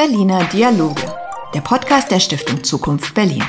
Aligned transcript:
Berliner 0.00 0.42
Dialoge, 0.44 1.02
der 1.52 1.60
Podcast 1.60 2.10
der 2.10 2.20
Stiftung 2.20 2.64
Zukunft 2.64 3.12
Berlin. 3.14 3.44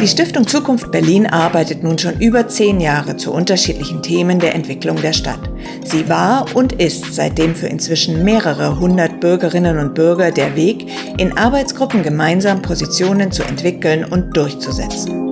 Die 0.00 0.08
Stiftung 0.08 0.46
Zukunft 0.46 0.90
Berlin 0.92 1.26
arbeitet 1.26 1.82
nun 1.82 1.98
schon 1.98 2.18
über 2.18 2.48
zehn 2.48 2.80
Jahre 2.80 3.18
zu 3.18 3.34
unterschiedlichen 3.34 4.02
Themen 4.02 4.38
der 4.38 4.54
Entwicklung 4.54 4.98
der 5.02 5.12
Stadt. 5.12 5.50
Sie 5.84 6.08
war 6.08 6.46
und 6.56 6.72
ist 6.72 7.14
seitdem 7.14 7.54
für 7.54 7.66
inzwischen 7.66 8.24
mehrere 8.24 8.80
hundert 8.80 9.20
Bürgerinnen 9.20 9.76
und 9.76 9.94
Bürger 9.94 10.30
der 10.30 10.56
Weg, 10.56 10.86
in 11.18 11.36
Arbeitsgruppen 11.36 12.02
gemeinsam 12.02 12.62
Positionen 12.62 13.30
zu 13.30 13.42
entwickeln 13.42 14.06
und 14.06 14.34
durchzusetzen. 14.34 15.29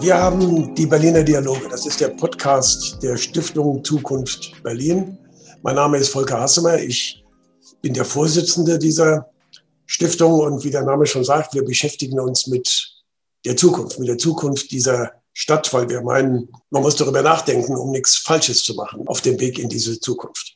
Wir 0.00 0.16
haben 0.16 0.74
die 0.74 0.86
Berliner 0.86 1.22
Dialoge. 1.22 1.68
Das 1.68 1.84
ist 1.84 2.00
der 2.00 2.08
Podcast 2.08 3.02
der 3.02 3.18
Stiftung 3.18 3.84
Zukunft 3.84 4.62
Berlin. 4.62 5.18
Mein 5.60 5.74
Name 5.74 5.98
ist 5.98 6.08
Volker 6.08 6.40
Hassemer. 6.40 6.78
Ich 6.78 7.22
bin 7.82 7.92
der 7.92 8.06
Vorsitzende 8.06 8.78
dieser 8.78 9.30
Stiftung 9.84 10.40
und 10.40 10.64
wie 10.64 10.70
der 10.70 10.84
Name 10.84 11.04
schon 11.04 11.22
sagt, 11.22 11.52
wir 11.52 11.66
beschäftigen 11.66 12.18
uns 12.18 12.46
mit 12.46 12.94
der 13.44 13.58
Zukunft, 13.58 13.98
mit 13.98 14.08
der 14.08 14.16
Zukunft 14.16 14.70
dieser 14.70 15.12
Stadt, 15.34 15.70
weil 15.74 15.90
wir 15.90 16.00
meinen, 16.00 16.48
man 16.70 16.80
muss 16.80 16.96
darüber 16.96 17.20
nachdenken, 17.20 17.76
um 17.76 17.90
nichts 17.90 18.16
Falsches 18.16 18.64
zu 18.64 18.74
machen 18.74 19.06
auf 19.06 19.20
dem 19.20 19.38
Weg 19.38 19.58
in 19.58 19.68
diese 19.68 20.00
Zukunft. 20.00 20.54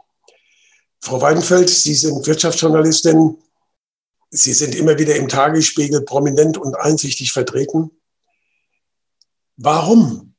Frau 1.00 1.20
Weidenfeld, 1.20 1.68
Sie 1.68 1.94
sind 1.94 2.26
Wirtschaftsjournalistin. 2.26 3.36
Sie 4.30 4.54
sind 4.54 4.74
immer 4.74 4.98
wieder 4.98 5.16
im 5.16 5.28
Tagesspiegel 5.28 6.00
prominent 6.00 6.56
und 6.56 6.74
einsichtig 6.76 7.30
vertreten. 7.30 7.90
Warum 9.56 10.34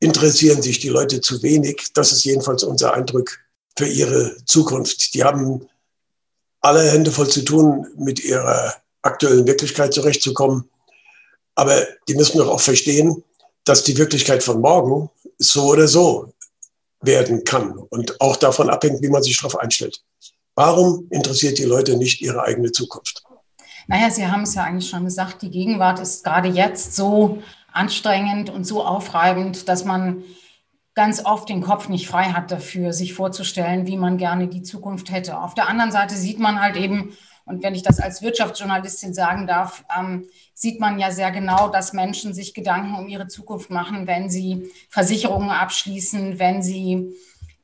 interessieren 0.00 0.62
sich 0.62 0.80
die 0.80 0.88
Leute 0.88 1.20
zu 1.20 1.42
wenig? 1.42 1.92
Das 1.94 2.12
ist 2.12 2.24
jedenfalls 2.24 2.64
unser 2.64 2.94
Eindruck 2.94 3.38
für 3.76 3.86
ihre 3.86 4.36
Zukunft. 4.44 5.14
Die 5.14 5.24
haben 5.24 5.68
alle 6.60 6.90
Hände 6.90 7.10
voll 7.10 7.28
zu 7.28 7.44
tun, 7.44 7.86
mit 7.96 8.24
ihrer 8.24 8.74
aktuellen 9.02 9.46
Wirklichkeit 9.46 9.92
zurechtzukommen. 9.92 10.68
Aber 11.54 11.86
die 12.08 12.14
müssen 12.14 12.38
doch 12.38 12.48
auch 12.48 12.60
verstehen, 12.60 13.22
dass 13.64 13.84
die 13.84 13.96
Wirklichkeit 13.96 14.42
von 14.42 14.60
morgen 14.60 15.10
so 15.38 15.66
oder 15.66 15.88
so 15.88 16.32
werden 17.00 17.44
kann 17.44 17.78
und 17.78 18.20
auch 18.20 18.36
davon 18.36 18.70
abhängt, 18.70 19.02
wie 19.02 19.08
man 19.08 19.22
sich 19.22 19.36
darauf 19.36 19.58
einstellt. 19.58 20.02
Warum 20.54 21.06
interessiert 21.10 21.58
die 21.58 21.64
Leute 21.64 21.96
nicht 21.96 22.20
ihre 22.20 22.42
eigene 22.42 22.72
Zukunft? 22.72 23.22
Naja, 23.86 24.10
Sie 24.10 24.26
haben 24.26 24.42
es 24.42 24.54
ja 24.54 24.64
eigentlich 24.64 24.88
schon 24.88 25.04
gesagt, 25.04 25.42
die 25.42 25.50
Gegenwart 25.50 26.00
ist 26.00 26.24
gerade 26.24 26.48
jetzt 26.48 26.96
so 26.96 27.42
anstrengend 27.74 28.50
und 28.50 28.64
so 28.64 28.84
aufreibend, 28.84 29.68
dass 29.68 29.84
man 29.84 30.22
ganz 30.94 31.24
oft 31.24 31.48
den 31.48 31.60
Kopf 31.60 31.88
nicht 31.88 32.06
frei 32.06 32.26
hat 32.26 32.50
dafür, 32.50 32.92
sich 32.92 33.14
vorzustellen, 33.14 33.86
wie 33.86 33.96
man 33.96 34.16
gerne 34.16 34.46
die 34.46 34.62
Zukunft 34.62 35.10
hätte. 35.10 35.38
Auf 35.38 35.54
der 35.54 35.68
anderen 35.68 35.90
Seite 35.90 36.14
sieht 36.14 36.38
man 36.38 36.60
halt 36.60 36.76
eben, 36.76 37.16
und 37.46 37.62
wenn 37.62 37.74
ich 37.74 37.82
das 37.82 38.00
als 38.00 38.22
Wirtschaftsjournalistin 38.22 39.12
sagen 39.12 39.46
darf, 39.46 39.84
ähm, 39.94 40.26
sieht 40.54 40.80
man 40.80 40.98
ja 40.98 41.10
sehr 41.10 41.30
genau, 41.30 41.68
dass 41.68 41.92
Menschen 41.92 42.32
sich 42.32 42.54
Gedanken 42.54 42.94
um 42.94 43.08
ihre 43.08 43.26
Zukunft 43.26 43.70
machen, 43.70 44.06
wenn 44.06 44.30
sie 44.30 44.70
Versicherungen 44.88 45.50
abschließen, 45.50 46.38
wenn 46.38 46.62
sie 46.62 47.12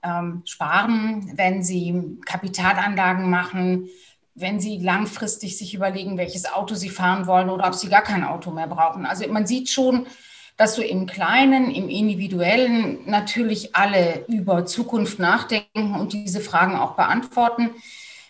ähm, 0.03 0.43
sparen, 0.45 1.33
wenn 1.37 1.63
sie 1.63 2.19
Kapitalanlagen 2.27 3.31
machen, 3.31 3.89
wenn 4.41 4.61
sie 4.61 4.79
langfristig 4.79 5.57
sich 5.59 5.75
überlegen, 5.75 6.19
welches 6.19 6.51
Auto 6.53 6.75
sie 6.75 6.91
fahren 6.91 7.27
wollen 7.27 7.51
oder 7.51 7.67
ob 7.67 7.75
sie 7.75 7.89
gar 7.89 8.03
kein 8.03 8.25
Auto 8.25 8.51
mehr 8.51 8.67
brauchen. 8.67 9.07
Also 9.07 9.27
man 9.29 9.47
sieht 9.47 9.71
schon, 9.71 10.07
dass 10.57 10.75
so 10.75 10.83
im 10.83 11.07
Kleinen, 11.07 11.71
im 11.71 11.89
Individuellen 11.89 12.99
natürlich 13.07 13.75
alle 13.75 14.27
über 14.29 14.67
Zukunft 14.67 15.19
nachdenken 15.19 15.95
und 15.95 16.13
diese 16.13 16.41
Fragen 16.41 16.77
auch 16.77 16.97
beantworten. 16.97 17.71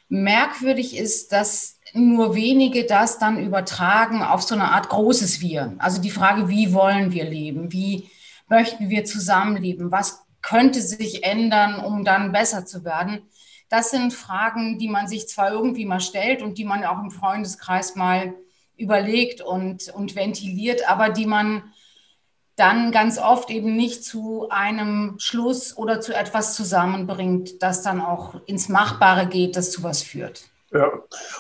Merkwürdig 0.09 0.97
ist, 0.97 1.33
dass 1.33 1.81
nur 1.93 2.34
wenige 2.34 2.84
das 2.84 3.19
dann 3.19 3.45
übertragen 3.45 4.23
auf 4.23 4.43
so 4.43 4.55
eine 4.55 4.71
Art 4.71 4.89
großes 4.89 5.41
Wir. 5.41 5.75
Also 5.79 6.01
die 6.01 6.11
Frage, 6.11 6.49
wie 6.49 6.73
wollen 6.73 7.13
wir 7.13 7.25
leben? 7.25 7.73
Wie 7.73 8.09
möchten 8.49 8.91
wir 8.91 9.05
zusammenleben? 9.05 9.91
Was 9.91 10.23
könnte 10.43 10.81
sich 10.81 11.25
ändern, 11.25 11.84
um 11.84 12.05
dann 12.05 12.33
besser 12.33 12.65
zu 12.65 12.84
werden? 12.84 13.23
Das 13.71 13.91
sind 13.91 14.13
Fragen, 14.13 14.79
die 14.79 14.89
man 14.89 15.07
sich 15.07 15.29
zwar 15.29 15.53
irgendwie 15.53 15.87
mal 15.87 16.01
stellt 16.01 16.43
und 16.43 16.59
die 16.59 16.65
man 16.65 16.85
auch 16.85 16.99
im 16.99 17.11
Freundeskreis 17.11 17.95
mal 17.95 18.35
überlegt 18.77 19.41
und, 19.41 19.89
und 19.95 20.17
ventiliert, 20.17 20.89
aber 20.89 21.11
die 21.11 21.27
man 21.27 21.63
dann 22.57 22.91
ganz 22.93 23.19
oft 23.19 23.49
eben 23.51 23.77
nicht 23.77 24.05
zu 24.05 24.49
einem 24.51 25.15
Schluss 25.19 25.77
oder 25.77 26.01
zu 26.01 26.15
etwas 26.15 26.55
zusammenbringt, 26.55 27.63
das 27.63 27.83
dann 27.83 28.01
auch 28.01 28.35
ins 28.47 28.69
Machbare 28.69 29.27
geht, 29.27 29.57
das 29.57 29.71
zu 29.71 29.83
was 29.83 30.03
führt. 30.03 30.43
Ja, 30.73 30.91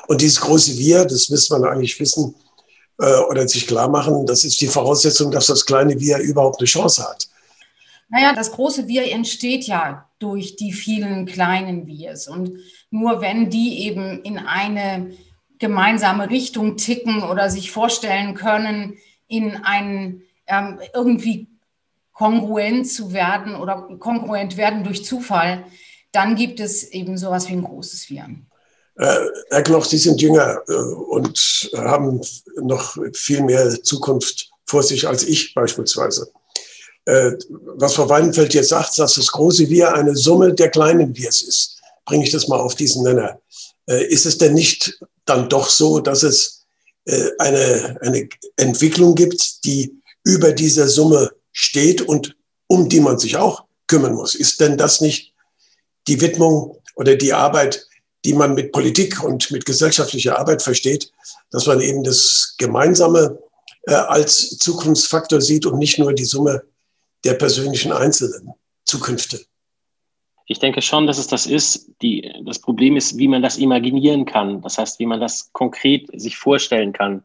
und 0.06 0.20
dieses 0.20 0.40
große 0.40 0.78
Wir, 0.78 1.04
das 1.04 1.28
müsste 1.30 1.58
man 1.58 1.68
eigentlich 1.68 1.98
wissen 1.98 2.34
äh, 2.98 3.18
oder 3.28 3.46
sich 3.48 3.66
klar 3.66 3.88
machen, 3.88 4.24
das 4.24 4.44
ist 4.44 4.60
die 4.60 4.68
Voraussetzung, 4.68 5.30
dass 5.30 5.46
das 5.46 5.66
kleine 5.66 5.98
Wir 5.98 6.18
überhaupt 6.18 6.60
eine 6.60 6.66
Chance 6.66 7.02
hat. 7.02 7.28
Naja, 8.08 8.34
das 8.34 8.52
große 8.52 8.86
Wir 8.86 9.10
entsteht 9.10 9.64
ja 9.64 10.09
durch 10.20 10.54
die 10.56 10.72
vielen 10.72 11.26
kleinen 11.26 11.86
Wirs. 11.88 12.28
Und 12.28 12.52
nur 12.90 13.20
wenn 13.20 13.50
die 13.50 13.84
eben 13.86 14.22
in 14.22 14.38
eine 14.38 15.10
gemeinsame 15.58 16.30
Richtung 16.30 16.76
ticken 16.76 17.22
oder 17.22 17.50
sich 17.50 17.72
vorstellen 17.72 18.34
können, 18.34 18.98
in 19.26 19.56
einen 19.56 20.22
ähm, 20.46 20.78
irgendwie 20.94 21.48
kongruent 22.12 22.88
zu 22.88 23.12
werden 23.12 23.54
oder 23.54 23.88
kongruent 23.98 24.56
werden 24.56 24.84
durch 24.84 25.04
Zufall, 25.04 25.64
dann 26.12 26.36
gibt 26.36 26.60
es 26.60 26.84
eben 26.84 27.16
sowas 27.16 27.48
wie 27.48 27.54
ein 27.54 27.64
großes 27.64 28.10
Wir. 28.10 28.26
Äh, 28.96 29.16
Herr 29.50 29.62
Knoch, 29.62 29.84
Sie 29.84 29.98
sind 29.98 30.20
jünger 30.20 30.60
äh, 30.68 30.72
und 30.72 31.70
haben 31.74 32.20
noch 32.60 32.98
viel 33.14 33.42
mehr 33.42 33.82
Zukunft 33.82 34.50
vor 34.66 34.82
sich 34.82 35.08
als 35.08 35.24
ich 35.24 35.54
beispielsweise. 35.54 36.30
Äh, 37.10 37.36
was 37.76 37.94
Frau 37.94 38.08
Weidenfeld 38.08 38.54
jetzt 38.54 38.68
sagt, 38.68 38.96
dass 39.00 39.14
das 39.14 39.32
große 39.32 39.68
Wir 39.68 39.92
eine 39.92 40.14
Summe 40.14 40.54
der 40.54 40.68
kleinen 40.68 41.16
Wirs 41.16 41.42
ist, 41.42 41.80
bringe 42.04 42.22
ich 42.22 42.30
das 42.30 42.46
mal 42.46 42.60
auf 42.60 42.76
diesen 42.76 43.02
Nenner. 43.02 43.40
Äh, 43.88 44.04
ist 44.06 44.26
es 44.26 44.38
denn 44.38 44.54
nicht 44.54 45.00
dann 45.24 45.48
doch 45.48 45.68
so, 45.68 45.98
dass 45.98 46.22
es 46.22 46.66
äh, 47.06 47.30
eine, 47.38 47.98
eine 48.02 48.28
Entwicklung 48.56 49.16
gibt, 49.16 49.64
die 49.64 49.92
über 50.22 50.52
dieser 50.52 50.86
Summe 50.86 51.32
steht 51.50 52.00
und 52.02 52.36
um 52.68 52.88
die 52.88 53.00
man 53.00 53.18
sich 53.18 53.36
auch 53.36 53.64
kümmern 53.88 54.14
muss? 54.14 54.36
Ist 54.36 54.60
denn 54.60 54.78
das 54.78 55.00
nicht 55.00 55.32
die 56.06 56.20
Widmung 56.20 56.78
oder 56.94 57.16
die 57.16 57.32
Arbeit, 57.32 57.88
die 58.24 58.34
man 58.34 58.54
mit 58.54 58.70
Politik 58.70 59.20
und 59.24 59.50
mit 59.50 59.66
gesellschaftlicher 59.66 60.38
Arbeit 60.38 60.62
versteht, 60.62 61.10
dass 61.50 61.66
man 61.66 61.80
eben 61.80 62.04
das 62.04 62.54
Gemeinsame 62.56 63.36
als 63.86 64.58
Zukunftsfaktor 64.58 65.40
sieht 65.40 65.64
und 65.64 65.78
nicht 65.78 65.98
nur 65.98 66.12
die 66.12 66.26
Summe 66.26 66.62
der 67.24 67.34
persönlichen 67.34 67.92
Einzelnen 67.92 68.54
Zukünfte. 68.84 69.40
Ich 70.46 70.58
denke 70.58 70.82
schon, 70.82 71.06
dass 71.06 71.18
es 71.18 71.28
das 71.28 71.46
ist. 71.46 71.92
Die, 72.02 72.32
das 72.44 72.58
Problem 72.58 72.96
ist, 72.96 73.16
wie 73.18 73.28
man 73.28 73.42
das 73.42 73.56
imaginieren 73.56 74.24
kann. 74.24 74.60
Das 74.62 74.78
heißt, 74.78 74.98
wie 74.98 75.06
man 75.06 75.20
das 75.20 75.52
konkret 75.52 76.08
sich 76.12 76.36
vorstellen 76.36 76.92
kann. 76.92 77.22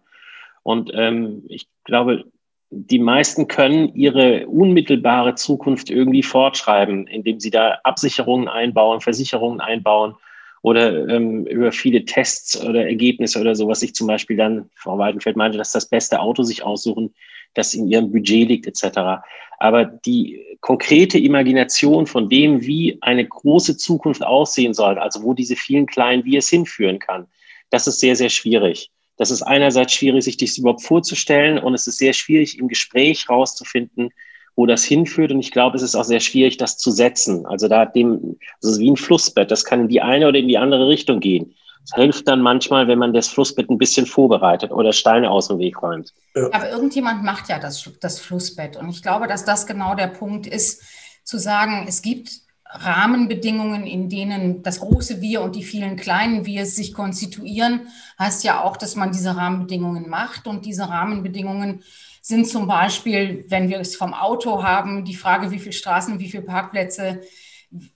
Und 0.61 0.91
ähm, 0.94 1.44
ich 1.47 1.67
glaube, 1.85 2.25
die 2.69 3.00
meisten 3.00 3.47
können 3.47 3.95
ihre 3.95 4.47
unmittelbare 4.47 5.35
Zukunft 5.35 5.89
irgendwie 5.89 6.23
fortschreiben, 6.23 7.07
indem 7.07 7.39
sie 7.39 7.51
da 7.51 7.79
Absicherungen 7.83 8.47
einbauen, 8.47 9.01
Versicherungen 9.01 9.62
einbauen 9.62 10.16
oder 10.62 11.07
ähm, 11.07 11.45
über 11.45 11.72
viele 11.72 12.06
Tests 12.06 12.59
oder 12.63 12.85
Ergebnisse 12.85 13.39
oder 13.39 13.56
so, 13.56 13.67
was 13.67 13.79
sich 13.79 13.94
zum 13.94 14.07
Beispiel 14.07 14.35
dann, 14.35 14.69
Frau 14.75 14.97
Weidenfeld 14.97 15.35
meinte, 15.35 15.57
dass 15.57 15.72
das 15.72 15.88
beste 15.88 16.19
Auto 16.19 16.44
sich 16.44 16.63
aussuchen, 16.63 17.13
das 17.56 17.74
in 17.74 17.88
ihrem 17.88 18.12
Budget 18.12 18.48
liegt 18.48 18.68
etc. 18.68 19.24
Aber 19.57 19.86
die 19.86 20.42
konkrete 20.62 21.18
Imagination 21.18 22.06
von 22.06 22.30
dem, 22.30 22.62
wie 22.66 22.98
eine 23.02 23.25
große 23.25 23.78
Zukunft 23.78 24.24
aussehen 24.24 24.74
soll, 24.74 25.00
also 25.00 25.24
wo 25.24 25.34
diese 25.34 25.56
vielen 25.56 25.86
kleinen, 25.86 26.24
wie 26.25 26.38
es 26.38 26.50
hinführen 26.50 27.00
kann, 27.00 27.28
das 27.69 27.88
ist 27.88 28.00
sehr, 28.00 28.16
sehr 28.16 28.30
schwierig. 28.30 28.92
Das 29.18 29.31
ist 29.31 29.42
einerseits 29.42 29.94
schwierig, 29.94 30.25
sich 30.25 30.38
das 30.38 30.57
überhaupt 30.57 30.84
vorzustellen 30.84 31.57
und 31.57 31.74
es 31.74 31.88
ist 31.88 31.98
sehr 31.98 32.13
schwierig, 32.13 32.60
im 32.60 32.68
Gespräch 32.68 33.30
rauszufinden, 33.30 34.10
wo 34.56 34.66
das 34.66 34.84
hinführt. 34.84 35.31
Und 35.31 35.40
ich 35.40 35.51
glaube, 35.51 35.78
es 35.78 35.84
ist 35.84 35.96
auch 35.96 36.04
sehr 36.04 36.19
schwierig, 36.19 36.58
das 36.58 36.78
zu 36.78 36.92
setzen. 36.92 37.46
Also 37.46 37.68
da 37.68 37.86
dem, 37.86 38.38
also 38.62 38.80
wie 38.80 38.92
ein 38.92 38.98
Flussbett, 38.98 39.51
das 39.51 39.63
kann 39.63 39.81
in 39.81 39.88
die 39.88 40.01
eine 40.01 40.28
oder 40.28 40.40
in 40.40 40.48
die 40.48 40.58
andere 40.58 40.88
Richtung 40.88 41.19
gehen. 41.19 41.56
Es 41.86 41.94
hilft 41.94 42.28
dann 42.28 42.42
manchmal, 42.42 42.88
wenn 42.88 42.98
man 42.98 43.14
das 43.14 43.28
Flussbett 43.28 43.70
ein 43.70 43.78
bisschen 43.78 44.08
vorbereitet 44.08 44.72
oder 44.72 44.92
Steine 44.92 45.30
aus 45.30 45.50
dem 45.50 45.60
Weg 45.60 45.82
räumt. 45.84 46.14
Ja. 46.36 46.48
Aber 46.52 46.70
irgendjemand 46.72 47.24
macht 47.24 47.48
ja 47.48 47.60
das, 47.60 47.88
das 48.02 48.20
Flussbett. 48.20 48.76
Und 48.76 48.90
ich 48.90 49.04
glaube, 49.04 49.28
dass 49.28 49.46
das 49.46 49.68
genau 49.68 49.94
der 49.94 50.08
Punkt 50.08 50.48
ist, 50.48 50.82
zu 51.24 51.38
sagen, 51.38 51.86
es 51.88 52.02
gibt 52.02 52.32
Rahmenbedingungen, 52.68 53.86
in 53.86 54.10
denen 54.10 54.64
das 54.64 54.80
große 54.80 55.22
Wir 55.22 55.42
und 55.42 55.56
die 55.56 55.64
vielen 55.64 55.96
kleinen 55.96 56.46
Wir 56.46 56.66
sich 56.66 56.94
konstituieren, 56.94 57.88
heißt 58.18 58.44
ja 58.44 58.64
auch, 58.64 58.78
dass 58.78 58.96
man 58.96 59.12
diese 59.12 59.36
Rahmenbedingungen 59.36 60.10
macht. 60.10 60.48
Und 60.48 60.66
diese 60.66 60.90
Rahmenbedingungen 60.90 61.84
sind 62.22 62.48
zum 62.48 62.68
Beispiel, 62.68 63.46
wenn 63.50 63.70
wir 63.70 63.80
es 63.80 63.96
vom 63.96 64.16
Auto 64.16 64.64
haben, 64.64 65.06
die 65.06 65.16
Frage, 65.16 65.52
wie 65.52 65.60
viele 65.60 65.74
Straßen, 65.74 66.20
wie 66.20 66.30
viele 66.30 66.44
Parkplätze 66.44 67.22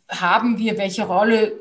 haben 0.08 0.60
wir, 0.60 0.78
welche 0.78 1.06
Rolle 1.06 1.60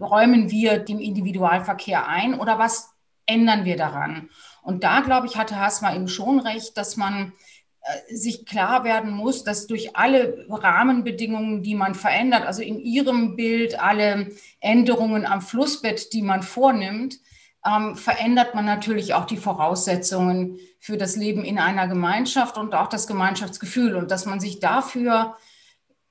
räumen 0.00 0.50
wir 0.50 0.78
dem 0.78 0.98
Individualverkehr 0.98 2.08
ein 2.08 2.38
oder 2.38 2.58
was 2.58 2.94
ändern 3.26 3.64
wir 3.64 3.76
daran? 3.76 4.30
Und 4.62 4.84
da, 4.84 5.00
glaube 5.00 5.26
ich, 5.26 5.36
hatte 5.36 5.60
Hasma 5.60 5.94
eben 5.94 6.08
schon 6.08 6.40
recht, 6.40 6.76
dass 6.76 6.96
man 6.96 7.32
äh, 7.80 8.14
sich 8.14 8.46
klar 8.46 8.84
werden 8.84 9.12
muss, 9.12 9.44
dass 9.44 9.66
durch 9.66 9.96
alle 9.96 10.46
Rahmenbedingungen, 10.48 11.62
die 11.62 11.74
man 11.74 11.94
verändert, 11.94 12.44
also 12.44 12.62
in 12.62 12.80
Ihrem 12.80 13.36
Bild 13.36 13.80
alle 13.80 14.32
Änderungen 14.60 15.24
am 15.24 15.40
Flussbett, 15.40 16.12
die 16.12 16.22
man 16.22 16.42
vornimmt, 16.42 17.18
ähm, 17.64 17.96
verändert 17.96 18.54
man 18.54 18.64
natürlich 18.64 19.14
auch 19.14 19.24
die 19.24 19.36
Voraussetzungen 19.36 20.58
für 20.78 20.96
das 20.96 21.16
Leben 21.16 21.44
in 21.44 21.58
einer 21.58 21.88
Gemeinschaft 21.88 22.58
und 22.58 22.74
auch 22.74 22.88
das 22.88 23.06
Gemeinschaftsgefühl 23.06 23.96
und 23.96 24.10
dass 24.10 24.26
man 24.26 24.40
sich 24.40 24.60
dafür 24.60 25.36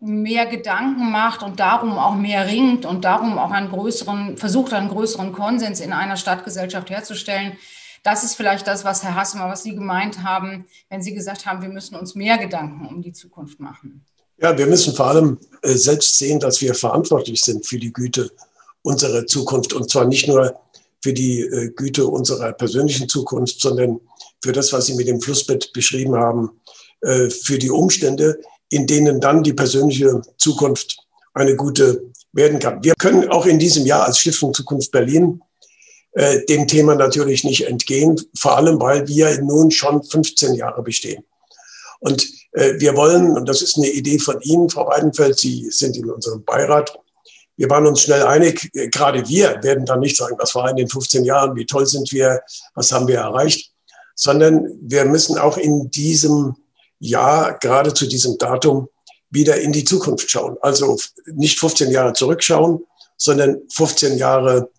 mehr 0.06 0.46
Gedanken 0.46 1.12
macht 1.12 1.44
und 1.44 1.60
darum 1.60 1.98
auch 1.98 2.16
mehr 2.16 2.48
ringt 2.48 2.86
und 2.86 3.04
darum 3.04 3.38
auch 3.38 3.52
einen 3.52 3.69
größeren, 3.69 4.38
versucht 4.38 4.74
einen 4.74 4.90
größeren 4.90 5.34
Konsens 5.34 5.80
in 5.80 5.94
einer 5.94 6.18
Stadtgesellschaft 6.18 6.90
herzustellen. 6.90 7.57
Das 8.04 8.24
ist 8.24 8.36
vielleicht 8.36 8.68
das, 8.68 8.86
was 8.86 9.04
Herr 9.04 9.16
Hassemer, 9.16 9.50
was 9.50 9.63
Sie 9.63 9.74
gemeint 9.74 10.24
haben, 10.24 10.66
wenn 10.90 11.02
Sie 11.02 11.13
gesagt 11.13 11.46
haben, 11.46 11.62
wir 11.62 11.69
müssen 11.69 11.96
uns 11.96 12.13
mehr 12.13 12.38
Gedanken 12.38 12.86
um 12.86 13.02
die 13.02 13.13
Zukunft 13.13 13.60
machen. 13.60 14.06
Ja, 14.38 14.57
wir 14.57 14.68
müssen 14.68 14.94
vor 14.94 15.07
allem 15.07 15.40
äh, 15.62 15.74
selbst 15.74 16.18
sehen, 16.18 16.40
dass 16.40 16.62
wir 16.62 16.75
verantwortlich 16.75 17.42
sind 17.42 17.66
für 17.66 17.80
die 17.80 17.94
Güte 17.94 18.30
unserer 18.84 19.25
Zukunft 19.25 19.74
und 19.74 19.90
zwar 19.90 20.06
nicht 20.06 20.28
nur 20.28 20.60
für 21.01 21.13
die 21.13 21.42
äh, 21.42 21.69
Güte 21.69 22.06
unserer 22.06 22.51
persönlichen 22.51 23.10
Zukunft, 23.10 23.60
sondern 23.62 24.00
für 24.44 24.51
das, 24.51 24.72
was 24.74 24.86
Sie 24.86 24.96
mit 24.96 25.08
dem 25.08 25.22
Flussbett 25.22 25.74
beschrieben 25.74 26.16
haben, 26.16 26.51
äh, 27.01 27.30
für 27.30 27.58
die 27.58 27.72
Umstände, 27.72 28.40
in 28.75 28.86
denen 28.86 29.22
dann 29.22 29.42
die 29.42 29.54
persönliche 29.54 30.22
Zukunft 30.38 30.98
eine 31.33 31.56
gute 31.56 32.12
werden 32.33 32.60
kann. 32.60 32.83
Wir 32.83 32.94
können 32.95 33.30
auch 33.30 33.45
in 33.45 33.57
diesem 33.57 33.86
Jahr 33.86 34.06
als 34.06 34.19
Stiftung 34.19 34.54
Zukunft 34.54 34.92
Berlin 34.92 35.42
äh, 36.12 36.45
dem 36.45 36.68
Thema 36.68 36.95
natürlich 36.95 37.45
nicht 37.45 37.66
entgehen, 37.66 38.19
vor 38.38 38.57
allem 38.57 38.80
weil 38.80 39.07
wir 39.07 39.42
nun 39.42 39.72
schon 39.72 40.04
15 40.04 40.56
Jahre 40.56 40.83
bestehen. 40.83 41.24
Und 42.00 42.27
äh, 42.51 42.74
wir 42.80 42.95
wollen, 42.98 43.31
und 43.38 43.48
das 43.48 43.62
ist 43.62 43.77
eine 43.77 43.89
Idee 43.89 44.19
von 44.19 44.39
Ihnen, 44.42 44.69
Frau 44.69 44.88
Weidenfeld, 44.88 45.39
Sie 45.39 45.69
sind 45.72 45.95
in 45.95 46.10
unserem 46.10 46.44
Beirat, 46.44 46.98
wir 47.57 47.69
waren 47.69 47.88
uns 47.88 48.01
schnell 48.01 48.24
einig, 48.24 48.69
äh, 48.74 48.89
gerade 48.89 49.27
wir 49.30 49.63
werden 49.63 49.86
dann 49.86 50.01
nicht 50.01 50.18
sagen, 50.18 50.36
was 50.38 50.54
war 50.56 50.69
in 50.69 50.75
den 50.75 50.89
15 50.89 51.24
Jahren, 51.24 51.56
wie 51.56 51.66
toll 51.66 51.86
sind 51.86 52.12
wir, 52.12 52.42
was 52.74 52.92
haben 52.92 53.07
wir 53.07 53.19
erreicht, 53.19 53.72
sondern 54.16 54.68
wir 54.81 55.06
müssen 55.06 55.38
auch 55.38 55.57
in 55.57 55.89
diesem 55.89 56.56
Jahr, 57.00 57.57
gerade 57.59 57.94
zu 57.94 58.07
diesem 58.07 58.38
Datum, 58.38 58.89
wieder 59.30 59.59
in 59.59 59.71
die 59.71 59.83
Zukunft 59.83 60.30
schauen. 60.30 60.57
Also 60.62 60.97
nicht 61.25 61.59
15 61.59 61.92
Jahre 61.92 62.13
zurückschauen, 62.13 62.86
sondern 63.18 63.59
15 63.74 64.18
Jahre 64.18 64.69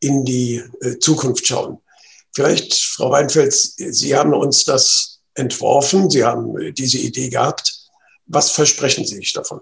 in 0.00 0.24
die 0.24 0.62
äh, 0.80 0.98
Zukunft 0.98 1.46
schauen. 1.46 1.78
Vielleicht, 2.34 2.74
Frau 2.74 3.10
Weinfeld, 3.10 3.52
Sie 3.52 4.16
haben 4.16 4.32
uns 4.32 4.64
das 4.64 5.20
entworfen, 5.34 6.08
Sie 6.10 6.24
haben 6.24 6.58
äh, 6.58 6.72
diese 6.72 6.98
Idee 6.98 7.28
gehabt. 7.28 7.76
Was 8.26 8.50
versprechen 8.50 9.04
Sie 9.04 9.16
sich 9.16 9.32
davon? 9.32 9.60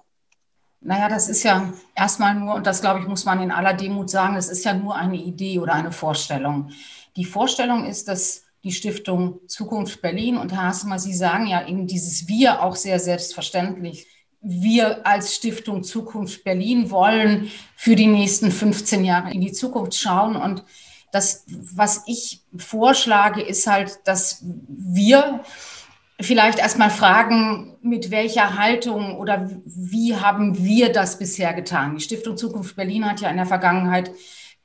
Naja, 0.81 1.09
das 1.09 1.29
ist 1.29 1.43
ja 1.43 1.73
erstmal 1.97 2.35
nur, 2.35 2.55
und 2.55 2.67
das 2.67 2.81
glaube 2.81 3.01
ich, 3.01 3.07
muss 3.07 3.25
man 3.25 3.43
in 3.43 3.51
aller 3.51 3.75
Demut 3.75 4.11
sagen, 4.11 4.37
es 4.37 4.49
ist 4.49 4.65
ja 4.65 4.75
nur 4.75 4.95
eine 4.95 5.17
Idee 5.17 5.59
oder 5.59 5.75
eine 5.75 5.91
Vorstellung. 5.91 6.71
Die 7.17 7.25
Vorstellung 7.25 7.85
ist, 7.85 8.07
dass 8.07 8.43
die 8.65 8.73
Stiftung 8.73 9.41
Zukunft 9.47 10.03
Berlin. 10.03 10.37
Und 10.37 10.53
Herr 10.53 10.65
Hassemer, 10.65 10.99
Sie 10.99 11.15
sagen 11.15 11.47
ja 11.47 11.67
eben 11.67 11.87
dieses 11.87 12.29
Wir 12.29 12.63
auch 12.63 12.77
sehr 12.77 12.99
selbstverständlich. 12.99 14.07
Wir 14.41 15.07
als 15.07 15.35
Stiftung 15.35 15.83
Zukunft 15.83 16.45
Berlin 16.45 16.91
wollen 16.91 17.51
für 17.77 17.97
die 17.97 18.07
nächsten 18.07 18.51
15 18.51 19.05
Jahre 19.05 19.33
in 19.33 19.41
die 19.41 19.53
Zukunft 19.53 19.95
schauen. 19.95 20.37
Und 20.37 20.65
das, 21.13 21.45
was 21.49 22.05
ich 22.07 22.43
vorschlage, 22.57 23.43
ist 23.43 23.67
halt, 23.67 24.01
dass 24.05 24.45
wir 24.69 25.43
vielleicht 26.21 26.59
erstmal 26.59 26.91
fragen, 26.91 27.77
mit 27.81 28.11
welcher 28.11 28.59
Haltung 28.59 29.17
oder 29.17 29.51
wie 29.65 30.17
haben 30.17 30.65
wir 30.65 30.93
das 30.93 31.19
bisher 31.19 31.55
getan? 31.55 31.97
Die 31.97 32.03
Stiftung 32.03 32.37
Zukunft 32.37 32.77
Berlin 32.77 33.09
hat 33.09 33.21
ja 33.21 33.31
in 33.31 33.37
der 33.37 33.47
Vergangenheit 33.47 34.11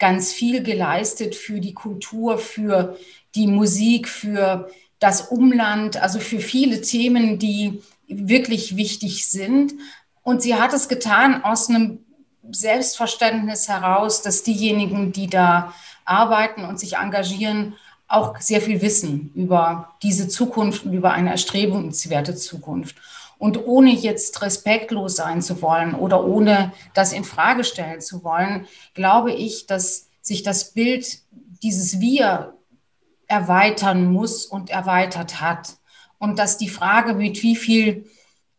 ganz 0.03 0.33
viel 0.33 0.61
geleistet 0.63 1.33
für 1.33 1.61
die 1.61 1.73
Kultur, 1.73 2.38
für 2.38 2.97
die 3.35 3.47
Musik, 3.47 4.09
für 4.09 4.69
das 5.00 5.29
Umland, 5.29 5.95
also 5.95 6.19
für 6.19 6.39
viele 6.39 6.81
Themen, 6.81 7.39
die 7.39 7.81
wirklich 8.09 8.75
wichtig 8.75 9.25
sind. 9.27 9.71
Und 10.21 10.41
sie 10.41 10.55
hat 10.55 10.73
es 10.73 10.89
getan 10.89 11.45
aus 11.45 11.69
einem 11.69 12.00
Selbstverständnis 12.51 13.69
heraus, 13.69 14.21
dass 14.21 14.44
diejenigen, 14.44 15.13
die 15.13 15.27
da 15.27 15.73
arbeiten 16.03 16.65
und 16.65 16.81
sich 16.81 16.97
engagieren, 16.97 17.75
auch 18.09 18.41
sehr 18.41 18.59
viel 18.59 18.81
wissen 18.81 19.31
über 19.35 19.95
diese 20.03 20.27
Zukunft 20.27 20.83
und 20.83 20.91
über 20.91 21.13
eine 21.13 21.29
erstrebenswerte 21.29 22.35
Zukunft. 22.35 22.97
Und 23.38 23.65
ohne 23.65 23.91
jetzt 23.91 24.41
respektlos 24.41 25.15
sein 25.15 25.41
zu 25.41 25.62
wollen 25.62 25.95
oder 25.95 26.25
ohne 26.25 26.71
das 26.94 27.13
in 27.13 27.24
Frage 27.24 27.63
stellen 27.63 28.01
zu 28.01 28.24
wollen, 28.24 28.68
glaube 28.94 29.31
ich, 29.33 29.65
dass 29.68 30.09
sich 30.21 30.44
das 30.44 30.74
Bild 30.74 31.19
dieses 31.62 32.00
Wir 32.00 32.53
erweitern 33.27 34.12
muss 34.12 34.45
und 34.45 34.69
erweitert 34.69 35.41
hat. 35.41 35.77
Und 36.19 36.39
dass 36.39 36.57
die 36.57 36.69
Frage, 36.69 37.15
mit 37.15 37.44
wie 37.44 37.56
viel 37.56 38.06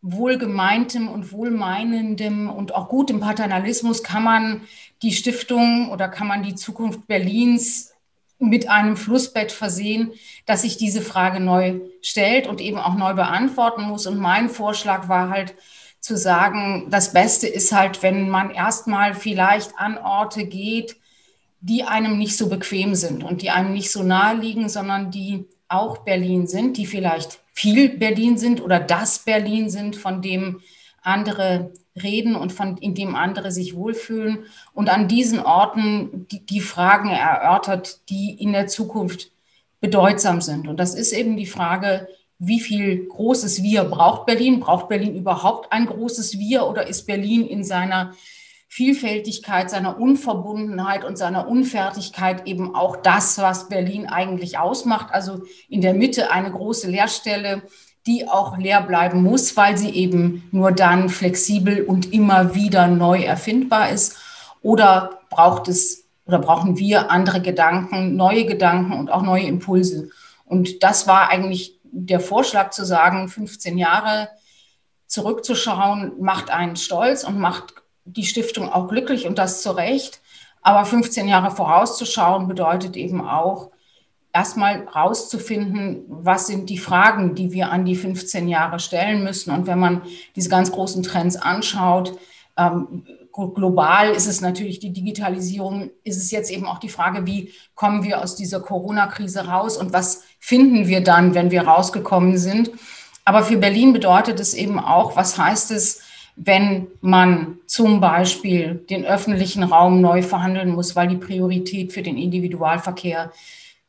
wohlgemeintem 0.01 1.07
und 1.07 1.31
wohlmeinendem 1.31 2.49
und 2.49 2.75
auch 2.75 2.89
gutem 2.89 3.19
Paternalismus 3.19 4.03
kann 4.03 4.23
man 4.23 4.61
die 5.01 5.13
Stiftung 5.13 5.89
oder 5.89 6.07
kann 6.09 6.27
man 6.27 6.43
die 6.43 6.53
Zukunft 6.53 7.07
Berlins 7.07 7.94
mit 8.39 8.69
einem 8.69 8.97
Flussbett 8.97 9.51
versehen, 9.51 10.11
dass 10.45 10.63
sich 10.63 10.77
diese 10.77 11.01
Frage 11.01 11.39
neu 11.39 11.79
stellt 12.01 12.47
und 12.47 12.61
eben 12.61 12.77
auch 12.77 12.95
neu 12.95 13.13
beantworten 13.13 13.83
muss. 13.83 14.07
Und 14.07 14.19
mein 14.19 14.49
Vorschlag 14.49 15.07
war 15.07 15.29
halt 15.29 15.55
zu 15.99 16.17
sagen, 16.17 16.87
das 16.89 17.13
Beste 17.13 17.47
ist 17.47 17.71
halt, 17.71 18.03
wenn 18.03 18.29
man 18.29 18.51
erstmal 18.51 19.13
vielleicht 19.13 19.77
an 19.77 19.97
Orte 19.97 20.45
geht, 20.45 20.97
die 21.61 21.83
einem 21.83 22.17
nicht 22.17 22.37
so 22.37 22.47
bequem 22.47 22.93
sind 22.93 23.23
und 23.23 23.41
die 23.41 23.49
einem 23.49 23.73
nicht 23.73 23.91
so 23.91 24.03
nahe 24.03 24.35
liegen, 24.35 24.69
sondern 24.69 25.09
die 25.09 25.47
auch 25.67 25.99
Berlin 25.99 26.45
sind, 26.45 26.77
die 26.77 26.85
vielleicht 26.85 27.39
viel 27.53 27.89
Berlin 27.89 28.37
sind 28.37 28.61
oder 28.61 28.79
das 28.79 29.19
Berlin 29.19 29.69
sind, 29.69 29.95
von 29.95 30.21
dem 30.21 30.61
andere 31.05 31.71
reden 32.01 32.35
und 32.35 32.51
von, 32.51 32.77
in 32.77 32.95
dem 32.95 33.15
andere 33.15 33.51
sich 33.51 33.75
wohlfühlen 33.75 34.45
und 34.73 34.89
an 34.89 35.07
diesen 35.07 35.39
Orten 35.39 36.27
die, 36.29 36.45
die 36.45 36.59
Fragen 36.59 37.09
erörtert, 37.09 38.09
die 38.09 38.33
in 38.33 38.51
der 38.51 38.67
Zukunft 38.67 39.31
bedeutsam 39.79 40.41
sind. 40.41 40.67
Und 40.67 40.77
das 40.77 40.95
ist 40.95 41.13
eben 41.13 41.37
die 41.37 41.45
Frage, 41.45 42.07
wie 42.37 42.59
viel 42.59 43.07
großes 43.07 43.63
Wir 43.63 43.85
braucht 43.85 44.25
Berlin? 44.25 44.59
Braucht 44.59 44.89
Berlin 44.89 45.15
überhaupt 45.15 45.71
ein 45.71 45.85
großes 45.85 46.37
Wir 46.37 46.65
oder 46.65 46.87
ist 46.87 47.05
Berlin 47.05 47.47
in 47.47 47.63
seiner 47.63 48.13
Vielfältigkeit, 48.67 49.69
seiner 49.69 49.97
Unverbundenheit 49.97 51.05
und 51.05 51.17
seiner 51.17 51.47
Unfertigkeit 51.47 52.45
eben 52.45 52.75
auch 52.75 52.97
das, 52.97 53.37
was 53.37 53.69
Berlin 53.69 54.07
eigentlich 54.07 54.57
ausmacht. 54.57 55.13
Also 55.13 55.43
in 55.69 55.79
der 55.79 55.93
Mitte 55.93 56.29
eine 56.29 56.51
große 56.51 56.89
Leerstelle, 56.89 57.61
die 58.07 58.27
auch 58.27 58.57
leer 58.57 58.81
bleiben 58.81 59.23
muss, 59.23 59.57
weil 59.57 59.77
sie 59.77 59.89
eben 59.89 60.47
nur 60.51 60.71
dann 60.71 61.09
flexibel 61.09 61.83
und 61.83 62.13
immer 62.13 62.53
wieder 62.53 62.87
neu 62.87 63.21
erfindbar 63.21 63.89
ist. 63.89 64.17
Oder 64.61 65.21
braucht 65.29 65.67
es 65.67 66.05
oder 66.25 66.39
brauchen 66.39 66.77
wir 66.77 67.11
andere 67.11 67.41
Gedanken, 67.41 68.15
neue 68.15 68.45
Gedanken 68.45 68.93
und 68.93 69.11
auch 69.11 69.21
neue 69.21 69.43
Impulse? 69.43 70.09
Und 70.45 70.83
das 70.83 71.07
war 71.07 71.29
eigentlich 71.29 71.79
der 71.83 72.19
Vorschlag 72.19 72.71
zu 72.71 72.85
sagen, 72.85 73.27
15 73.27 73.77
Jahre 73.77 74.29
zurückzuschauen, 75.07 76.13
macht 76.19 76.49
einen 76.49 76.75
stolz 76.75 77.23
und 77.23 77.39
macht 77.39 77.73
die 78.05 78.25
Stiftung 78.25 78.71
auch 78.71 78.87
glücklich 78.87 79.27
und 79.27 79.37
das 79.37 79.61
zu 79.61 79.71
Recht. 79.71 80.19
Aber 80.61 80.85
15 80.85 81.27
Jahre 81.27 81.51
vorauszuschauen 81.51 82.47
bedeutet 82.47 82.95
eben 82.95 83.25
auch, 83.27 83.71
erstmal 84.35 84.83
rauszufinden, 84.83 86.03
was 86.09 86.47
sind 86.47 86.69
die 86.69 86.77
Fragen, 86.77 87.35
die 87.35 87.53
wir 87.53 87.71
an 87.71 87.85
die 87.85 87.95
15 87.95 88.49
Jahre 88.49 88.79
stellen 88.79 89.23
müssen. 89.23 89.51
Und 89.51 89.65
wenn 89.65 89.79
man 89.79 90.01
diese 90.35 90.49
ganz 90.49 90.73
großen 90.73 91.03
Trends 91.03 91.37
anschaut, 91.37 92.19
ähm, 92.57 93.05
global 93.31 94.11
ist 94.11 94.27
es 94.27 94.41
natürlich 94.41 94.79
die 94.79 94.91
Digitalisierung, 94.91 95.89
ist 96.03 96.17
es 96.17 96.31
jetzt 96.31 96.51
eben 96.51 96.65
auch 96.65 96.79
die 96.79 96.89
Frage, 96.89 97.25
wie 97.25 97.53
kommen 97.75 98.03
wir 98.03 98.21
aus 98.21 98.35
dieser 98.35 98.59
Corona-Krise 98.59 99.47
raus 99.47 99.77
und 99.77 99.93
was 99.93 100.23
finden 100.39 100.87
wir 100.87 101.01
dann, 101.01 101.33
wenn 101.33 101.49
wir 101.49 101.61
rausgekommen 101.61 102.37
sind. 102.37 102.71
Aber 103.23 103.41
für 103.41 103.57
Berlin 103.57 103.93
bedeutet 103.93 104.41
es 104.41 104.53
eben 104.53 104.79
auch, 104.79 105.15
was 105.15 105.37
heißt 105.37 105.71
es, 105.71 106.01
wenn 106.35 106.87
man 106.99 107.59
zum 107.67 108.01
Beispiel 108.01 108.85
den 108.89 109.05
öffentlichen 109.05 109.63
Raum 109.63 110.01
neu 110.01 110.21
verhandeln 110.21 110.69
muss, 110.71 110.95
weil 110.97 111.07
die 111.07 111.15
Priorität 111.15 111.93
für 111.93 112.01
den 112.01 112.17
Individualverkehr 112.17 113.31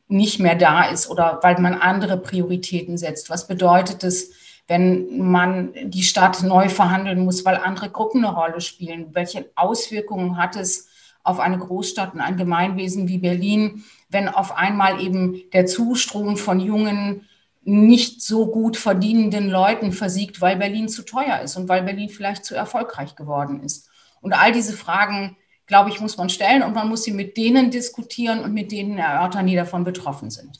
nicht 0.07 0.39
mehr 0.39 0.55
da 0.55 0.83
ist 0.83 1.09
oder 1.09 1.39
weil 1.41 1.59
man 1.59 1.73
andere 1.73 2.17
Prioritäten 2.17 2.97
setzt? 2.97 3.29
Was 3.29 3.47
bedeutet 3.47 4.03
es, 4.03 4.31
wenn 4.67 5.29
man 5.29 5.73
die 5.83 6.03
Stadt 6.03 6.43
neu 6.43 6.69
verhandeln 6.69 7.23
muss, 7.23 7.45
weil 7.45 7.55
andere 7.57 7.89
Gruppen 7.89 8.23
eine 8.23 8.35
Rolle 8.35 8.61
spielen? 8.61 9.13
Welche 9.13 9.49
Auswirkungen 9.55 10.37
hat 10.37 10.55
es 10.55 10.89
auf 11.23 11.39
eine 11.39 11.57
Großstadt 11.57 12.13
und 12.13 12.21
ein 12.21 12.37
Gemeinwesen 12.37 13.09
wie 13.09 13.17
Berlin, 13.17 13.83
wenn 14.09 14.29
auf 14.29 14.55
einmal 14.55 15.01
eben 15.01 15.41
der 15.51 15.65
Zustrom 15.65 16.37
von 16.37 16.59
jungen, 16.59 17.27
nicht 17.63 18.21
so 18.21 18.47
gut 18.47 18.77
verdienenden 18.77 19.49
Leuten 19.49 19.91
versiegt, 19.91 20.39
weil 20.39 20.55
Berlin 20.55 20.87
zu 20.87 21.03
teuer 21.03 21.41
ist 21.41 21.57
und 21.57 21.67
weil 21.67 21.83
Berlin 21.83 22.07
vielleicht 22.07 22.45
zu 22.45 22.55
erfolgreich 22.55 23.15
geworden 23.17 23.61
ist? 23.61 23.89
Und 24.21 24.31
all 24.31 24.53
diese 24.53 24.71
Fragen 24.71 25.35
glaube 25.67 25.89
ich, 25.89 25.99
muss 25.99 26.17
man 26.17 26.29
stellen 26.29 26.63
und 26.63 26.73
man 26.73 26.87
muss 26.87 27.03
sie 27.03 27.11
mit 27.11 27.37
denen 27.37 27.69
diskutieren 27.69 28.39
und 28.39 28.53
mit 28.53 28.71
denen 28.71 28.97
erörtern, 28.97 29.45
die 29.45 29.55
davon 29.55 29.83
betroffen 29.83 30.31
sind. 30.31 30.59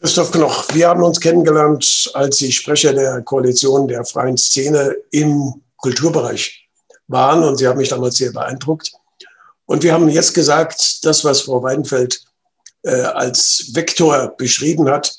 Christoph 0.00 0.30
Knoch, 0.30 0.72
wir 0.72 0.88
haben 0.88 1.02
uns 1.02 1.20
kennengelernt, 1.20 2.10
als 2.14 2.38
Sie 2.38 2.50
Sprecher 2.50 2.94
der 2.94 3.20
Koalition 3.20 3.86
der 3.86 4.04
freien 4.04 4.38
Szene 4.38 4.96
im 5.10 5.60
Kulturbereich 5.76 6.68
waren 7.08 7.42
und 7.42 7.58
Sie 7.58 7.66
haben 7.66 7.76
mich 7.76 7.90
damals 7.90 8.16
sehr 8.16 8.32
beeindruckt. 8.32 8.92
Und 9.66 9.82
wir 9.82 9.92
haben 9.92 10.08
jetzt 10.08 10.32
gesagt, 10.32 11.04
das, 11.04 11.24
was 11.24 11.42
Frau 11.42 11.62
Weidenfeld 11.62 12.24
äh, 12.82 13.02
als 13.02 13.72
Vektor 13.74 14.34
beschrieben 14.38 14.88
hat, 14.88 15.14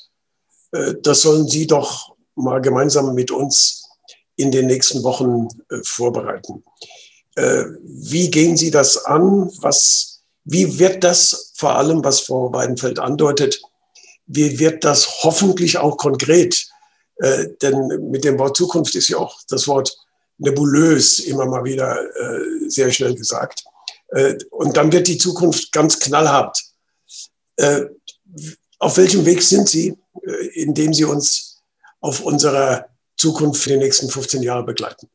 äh, 0.72 0.94
das 1.00 1.22
sollen 1.22 1.46
Sie 1.46 1.66
doch 1.66 2.16
mal 2.34 2.60
gemeinsam 2.60 3.14
mit 3.14 3.30
uns 3.30 3.88
in 4.36 4.50
den 4.50 4.66
nächsten 4.66 5.04
Wochen 5.04 5.46
äh, 5.70 5.76
vorbereiten. 5.84 6.64
Äh, 7.36 7.64
wie 7.82 8.30
gehen 8.30 8.56
Sie 8.56 8.70
das 8.70 9.04
an? 9.04 9.50
Was, 9.60 10.22
wie 10.44 10.78
wird 10.78 11.04
das 11.04 11.52
vor 11.54 11.76
allem, 11.76 12.04
was 12.04 12.20
Frau 12.20 12.52
Weidenfeld 12.52 12.98
andeutet, 12.98 13.60
wie 14.26 14.58
wird 14.58 14.84
das 14.84 15.22
hoffentlich 15.22 15.78
auch 15.78 15.96
konkret? 15.96 16.66
Äh, 17.16 17.48
denn 17.60 18.10
mit 18.10 18.24
dem 18.24 18.38
Wort 18.38 18.56
Zukunft 18.56 18.94
ist 18.94 19.08
ja 19.08 19.18
auch 19.18 19.38
das 19.48 19.68
Wort 19.68 19.96
nebulös 20.38 21.20
immer 21.20 21.46
mal 21.46 21.64
wieder 21.64 21.98
äh, 22.16 22.68
sehr 22.68 22.90
schnell 22.90 23.14
gesagt. 23.14 23.64
Äh, 24.08 24.36
und 24.50 24.76
dann 24.76 24.92
wird 24.92 25.08
die 25.08 25.18
Zukunft 25.18 25.72
ganz 25.72 25.98
knallhart. 25.98 26.58
Äh, 27.56 27.82
auf 28.78 28.96
welchem 28.96 29.24
Weg 29.24 29.42
sind 29.42 29.68
Sie, 29.68 29.96
äh, 30.26 30.46
indem 30.54 30.92
Sie 30.92 31.04
uns 31.04 31.62
auf 32.00 32.20
unserer 32.20 32.86
Zukunft 33.16 33.62
für 33.62 33.70
die 33.70 33.76
nächsten 33.76 34.08
15 34.08 34.42
Jahre 34.42 34.64
begleiten? 34.64 35.08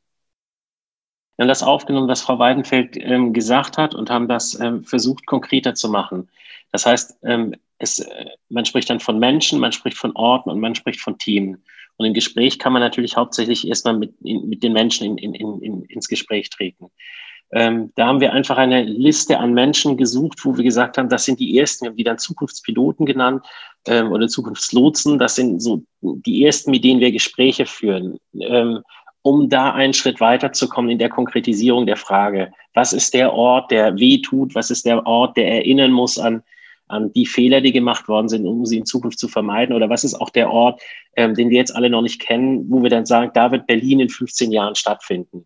Wir 1.38 1.44
haben 1.44 1.50
das 1.50 1.63
aufgenommen, 1.63 2.08
was 2.08 2.22
Frau 2.22 2.39
Weidenfeld 2.39 2.98
ähm, 2.98 3.32
gesagt 3.32 3.77
hat 3.77 3.94
und 3.94 4.10
haben 4.10 4.27
das 4.27 4.60
ähm, 4.60 4.84
versucht, 4.84 5.25
konkreter 5.27 5.75
zu 5.75 5.88
machen. 5.88 6.29
Das 6.72 6.86
heißt, 6.86 7.20
ähm, 7.24 7.56
es, 7.77 8.00
äh, 8.00 8.25
man 8.50 8.65
spricht 8.65 8.89
dann 8.89 9.00
von 9.00 9.20
Menschen, 9.20 9.60
man 9.60 9.72
spricht 9.72 9.98
von 9.98 10.15
Orten 10.15 10.50
und 10.50 10.60
man 10.60 10.75
spricht 10.75 11.00
von 11.00 11.17
Themen. 11.20 11.63
Und 11.98 12.08
im 12.08 12.13
Gespräch 12.13 12.60
kann 12.60 12.74
man 12.74 12.82
natürlich 12.82 13.17
hauptsächlich 13.17 13.67
erstmal 13.67 13.98
mit, 13.98 14.13
in, 14.24 14.50
mit 14.50 14.63
den 14.63 14.74
Menschen 14.74 15.17
in, 15.17 15.34
in, 15.34 15.62
in, 15.62 15.84
ins 15.84 16.08
Gespräch 16.08 16.50
treten. 16.50 16.89
Ähm, 17.51 17.91
da 17.96 18.08
haben 18.08 18.20
wir 18.20 18.34
einfach 18.34 18.58
eine 18.58 18.84
Liste 18.84 19.39
an 19.39 19.53
Menschen 19.53 19.96
gesucht, 19.96 20.44
wo 20.44 20.58
wir 20.58 20.63
gesagt 20.63 20.98
haben, 20.98 21.08
das 21.08 21.25
sind 21.25 21.39
die 21.39 21.58
ersten, 21.58 21.86
wir 21.86 21.89
haben 21.91 21.98
die 21.98 22.03
dann 22.03 22.17
Zukunftspiloten 22.17 23.06
genannt 23.06 23.46
ähm, 23.86 24.12
oder 24.12 24.27
Zukunftslotsen. 24.27 25.17
Das 25.17 25.36
sind 25.36 25.62
so 25.62 25.84
die 26.01 26.44
ersten, 26.44 26.72
mit 26.72 26.84
denen 26.84 27.00
wir 27.00 27.12
Gespräche 27.12 27.65
führen. 27.65 28.17
Ähm, 28.34 28.82
um 29.27 29.50
da 29.50 29.74
einen 29.74 29.93
Schritt 29.93 30.22
weiterzukommen 30.22 30.89
in 30.89 31.00
der 31.00 31.10
Konkretisierung 31.10 31.86
der 31.86 31.98
Frage, 31.98 32.53
was 32.74 32.93
ist 32.93 33.13
der 33.13 33.34
Ort, 33.34 33.72
der 33.72 33.98
weh 33.98 34.22
tut, 34.22 34.55
was 34.55 34.72
ist 34.72 34.86
der 34.86 35.05
Ort, 35.05 35.36
der 35.36 35.51
erinnern 35.51 35.91
muss 35.91 36.17
an, 36.17 36.43
an 36.88 37.12
die 37.12 37.25
Fehler, 37.25 37.60
die 37.60 37.74
gemacht 37.74 38.07
worden 38.07 38.29
sind, 38.29 38.46
um 38.46 38.65
sie 38.65 38.77
in 38.77 38.86
Zukunft 38.86 39.19
zu 39.19 39.27
vermeiden, 39.27 39.75
oder 39.75 39.89
was 39.89 40.05
ist 40.05 40.13
auch 40.13 40.29
der 40.29 40.50
Ort, 40.50 40.81
ähm, 41.17 41.34
den 41.34 41.50
wir 41.50 41.57
jetzt 41.57 41.75
alle 41.75 41.89
noch 41.89 42.03
nicht 42.03 42.22
kennen, 42.22 42.67
wo 42.69 42.81
wir 42.81 42.89
dann 42.89 43.05
sagen, 43.05 43.31
da 43.34 43.51
wird 43.51 43.67
Berlin 43.67 44.00
in 44.00 44.07
15 44.07 44.53
Jahren 44.53 44.75
stattfinden. 44.75 45.46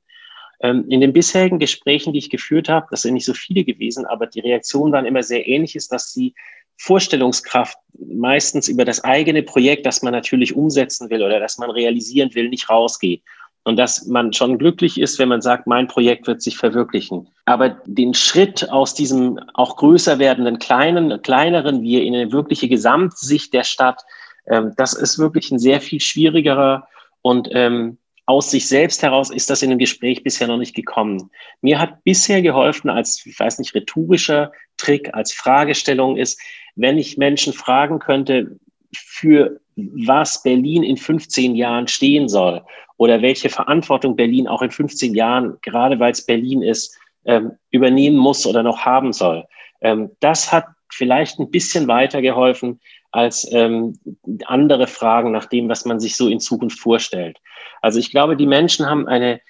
Ähm, 0.61 0.85
in 0.89 1.01
den 1.01 1.11
bisherigen 1.11 1.57
Gesprächen, 1.57 2.13
die 2.13 2.19
ich 2.19 2.29
geführt 2.29 2.69
habe, 2.69 2.85
das 2.91 3.01
sind 3.01 3.15
nicht 3.15 3.25
so 3.25 3.33
viele 3.33 3.63
gewesen, 3.63 4.05
aber 4.05 4.27
die 4.27 4.41
Reaktion 4.41 4.91
waren 4.91 5.07
immer 5.07 5.23
sehr 5.23 5.47
ähnlich, 5.47 5.75
ist, 5.75 5.91
dass 5.91 6.13
sie 6.13 6.35
Vorstellungskraft 6.77 7.79
meistens 7.97 8.67
über 8.67 8.85
das 8.85 9.03
eigene 9.03 9.41
Projekt, 9.41 9.87
das 9.87 10.03
man 10.03 10.13
natürlich 10.13 10.55
umsetzen 10.55 11.09
will 11.09 11.23
oder 11.23 11.39
das 11.39 11.57
man 11.57 11.71
realisieren 11.71 12.35
will, 12.35 12.49
nicht 12.49 12.69
rausgeht 12.69 13.23
und 13.63 13.77
dass 13.77 14.07
man 14.07 14.33
schon 14.33 14.57
glücklich 14.57 14.99
ist, 14.99 15.19
wenn 15.19 15.29
man 15.29 15.41
sagt, 15.41 15.67
mein 15.67 15.87
Projekt 15.87 16.27
wird 16.27 16.41
sich 16.41 16.57
verwirklichen. 16.57 17.27
Aber 17.45 17.69
den 17.85 18.13
Schritt 18.13 18.69
aus 18.69 18.95
diesem 18.95 19.39
auch 19.53 19.77
größer 19.77 20.19
werdenden 20.19 20.57
kleinen, 20.57 21.21
kleineren 21.21 21.81
wir 21.83 22.03
in 22.03 22.15
eine 22.15 22.31
wirkliche 22.31 22.67
Gesamtsicht 22.67 23.53
der 23.53 23.63
Stadt, 23.63 24.03
ähm, 24.47 24.73
das 24.77 24.93
ist 24.93 25.19
wirklich 25.19 25.51
ein 25.51 25.59
sehr 25.59 25.81
viel 25.81 25.99
schwierigerer 25.99 26.87
und 27.21 27.49
ähm, 27.51 27.97
aus 28.25 28.49
sich 28.49 28.67
selbst 28.67 29.03
heraus 29.03 29.29
ist 29.29 29.49
das 29.49 29.61
in 29.61 29.69
dem 29.69 29.79
Gespräch 29.79 30.23
bisher 30.23 30.47
noch 30.47 30.57
nicht 30.57 30.75
gekommen. 30.75 31.29
Mir 31.61 31.79
hat 31.79 32.03
bisher 32.03 32.41
geholfen 32.41 32.89
als, 32.89 33.25
ich 33.25 33.39
weiß 33.39 33.59
nicht, 33.59 33.75
rhetorischer 33.75 34.51
Trick, 34.77 35.13
als 35.13 35.33
Fragestellung 35.33 36.17
ist, 36.17 36.39
wenn 36.75 36.97
ich 36.97 37.17
Menschen 37.17 37.51
fragen 37.53 37.99
könnte, 37.99 38.57
für 38.95 39.59
was 39.75 40.43
Berlin 40.43 40.83
in 40.83 40.97
15 40.97 41.55
Jahren 41.55 41.87
stehen 41.87 42.29
soll 42.29 42.63
oder 43.01 43.23
welche 43.23 43.49
Verantwortung 43.49 44.15
Berlin 44.15 44.47
auch 44.47 44.61
in 44.61 44.69
15 44.69 45.15
Jahren, 45.15 45.57
gerade 45.63 45.99
weil 45.99 46.11
es 46.11 46.23
Berlin 46.23 46.61
ist, 46.61 46.95
ähm, 47.25 47.53
übernehmen 47.71 48.17
muss 48.17 48.45
oder 48.45 48.61
noch 48.61 48.81
haben 48.85 49.11
soll. 49.11 49.43
Ähm, 49.81 50.11
das 50.19 50.51
hat 50.51 50.67
vielleicht 50.87 51.39
ein 51.39 51.49
bisschen 51.49 51.87
weitergeholfen 51.87 52.79
als 53.11 53.51
ähm, 53.51 53.97
andere 54.45 54.85
Fragen 54.85 55.31
nach 55.31 55.45
dem, 55.45 55.67
was 55.67 55.83
man 55.83 55.99
sich 55.99 56.15
so 56.15 56.27
in 56.27 56.39
Zukunft 56.39 56.79
vorstellt. 56.79 57.39
Also 57.81 57.97
ich 57.97 58.11
glaube, 58.11 58.37
die 58.37 58.45
Menschen 58.45 58.85
haben 58.85 59.07
eine 59.07 59.41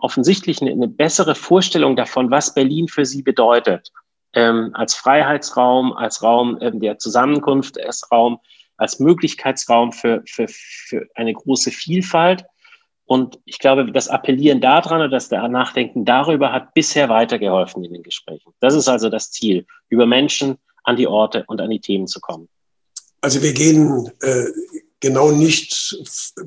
offensichtlich 0.00 0.60
eine, 0.60 0.86
bessere 0.86 1.34
Vorstellung 1.34 1.96
davon, 1.96 2.30
was 2.30 2.54
Berlin 2.54 2.86
für 2.86 3.06
sie 3.06 3.22
bedeutet. 3.22 3.90
Als 4.34 4.94
Freiheitsraum, 4.94 5.94
als 5.94 6.22
Raum 6.22 6.58
der 6.60 6.98
Zusammenkunft, 6.98 7.82
als 7.82 8.08
Raum 8.12 8.38
als 8.76 9.00
Möglichkeitsraum 9.00 9.92
für, 9.92 10.22
für, 10.26 10.46
für 10.48 11.08
eine 11.14 11.32
große 11.32 11.70
Vielfalt. 11.70 12.44
Und 13.06 13.38
ich 13.44 13.60
glaube, 13.60 13.90
das 13.92 14.08
Appellieren 14.08 14.60
daran 14.60 15.00
oder 15.00 15.08
das 15.08 15.30
Nachdenken 15.30 16.04
darüber 16.04 16.52
hat 16.52 16.74
bisher 16.74 17.08
weitergeholfen 17.08 17.84
in 17.84 17.92
den 17.92 18.02
Gesprächen. 18.02 18.52
Das 18.60 18.74
ist 18.74 18.88
also 18.88 19.08
das 19.08 19.30
Ziel, 19.30 19.64
über 19.88 20.06
Menschen 20.06 20.58
an 20.82 20.96
die 20.96 21.06
Orte 21.06 21.44
und 21.46 21.60
an 21.60 21.70
die 21.70 21.80
Themen 21.80 22.08
zu 22.08 22.20
kommen. 22.20 22.48
Also 23.20 23.42
wir 23.42 23.52
gehen 23.52 24.10
äh, 24.22 24.46
genau 25.00 25.30
nicht 25.30 25.96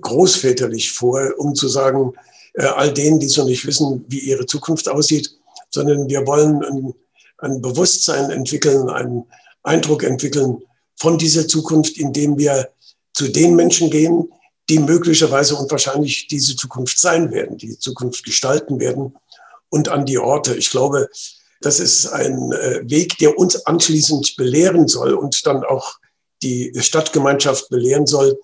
großväterlich 0.01 0.92
vor, 0.92 1.34
um 1.38 1.56
zu 1.56 1.70
sagen, 1.70 2.13
äh, 2.54 2.66
all 2.66 2.94
denen, 2.94 3.20
die 3.20 3.28
so 3.28 3.46
nicht 3.46 3.66
wissen, 3.66 4.06
wie 4.10 4.20
ihre 4.20 4.46
Zukunft 4.46 4.89
aussieht, 4.89 5.30
sondern 5.70 6.10
wir 6.10 6.28
wollen 6.28 6.63
ein, 6.63 6.94
ein 7.38 7.62
Bewusstsein 7.62 8.32
entwickeln, 8.32 8.89
einen 8.89 9.25
Eindruck 9.63 10.04
entwickeln, 10.04 10.62
von 10.98 11.18
dieser 11.18 11.48
Zukunft, 11.48 11.98
indem 11.98 12.38
wir 12.38 12.70
zu 13.13 13.30
den 13.30 13.56
Menschen 13.56 13.89
gehen, 13.89 14.30
die 14.69 14.79
möglicherweise 14.79 15.55
und 15.55 15.71
wahrscheinlich 15.71 16.27
diese 16.27 16.55
Zukunft 16.55 16.99
sein 16.99 17.31
werden, 17.31 17.57
die 17.57 17.77
Zukunft 17.79 18.23
gestalten 18.23 18.79
werden 18.79 19.17
und 19.69 19.89
an 19.89 20.05
die 20.05 20.19
Orte. 20.19 20.55
Ich 20.55 20.69
glaube, 20.69 21.09
das 21.61 21.79
ist 21.79 22.07
ein 22.07 22.51
äh, 22.51 22.81
Weg, 22.83 23.17
der 23.17 23.38
uns 23.38 23.65
anschließend 23.65 24.35
belehren 24.38 24.88
soll 24.88 25.13
und 25.13 25.45
dann 25.45 25.63
auch 25.63 25.97
die 26.43 26.71
Stadtgemeinschaft 26.79 27.69
belehren 27.69 28.05
soll. 28.05 28.39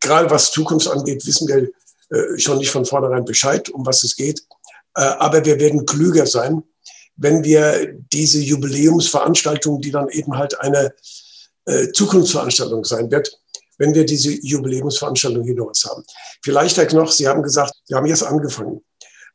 Gerade 0.00 0.30
was 0.30 0.52
Zukunft 0.52 0.88
angeht, 0.88 1.26
wissen 1.26 1.48
wir 1.48 1.68
äh, 2.10 2.38
schon 2.38 2.58
nicht 2.58 2.70
von 2.70 2.86
vornherein 2.86 3.24
Bescheid, 3.24 3.68
um 3.68 3.84
was 3.84 4.02
es 4.04 4.16
geht. 4.16 4.42
Äh, 4.94 5.02
aber 5.02 5.44
wir 5.44 5.58
werden 5.58 5.84
klüger 5.84 6.26
sein, 6.26 6.62
wenn 7.16 7.44
wir 7.44 7.94
diese 8.12 8.38
Jubiläumsveranstaltung, 8.38 9.80
die 9.80 9.90
dann 9.90 10.08
eben 10.08 10.36
halt 10.36 10.60
eine 10.60 10.94
Zukunftsveranstaltung 11.94 12.84
sein 12.84 13.10
wird, 13.10 13.40
wenn 13.78 13.94
wir 13.94 14.04
diese 14.04 14.30
Jubiläumsveranstaltung 14.30 15.44
hinter 15.44 15.66
uns 15.66 15.84
haben. 15.84 16.04
Vielleicht, 16.42 16.76
Herr 16.76 16.86
Knoch, 16.86 17.10
Sie 17.10 17.28
haben 17.28 17.42
gesagt, 17.42 17.74
wir 17.88 17.96
haben 17.96 18.06
jetzt 18.06 18.22
angefangen. 18.22 18.84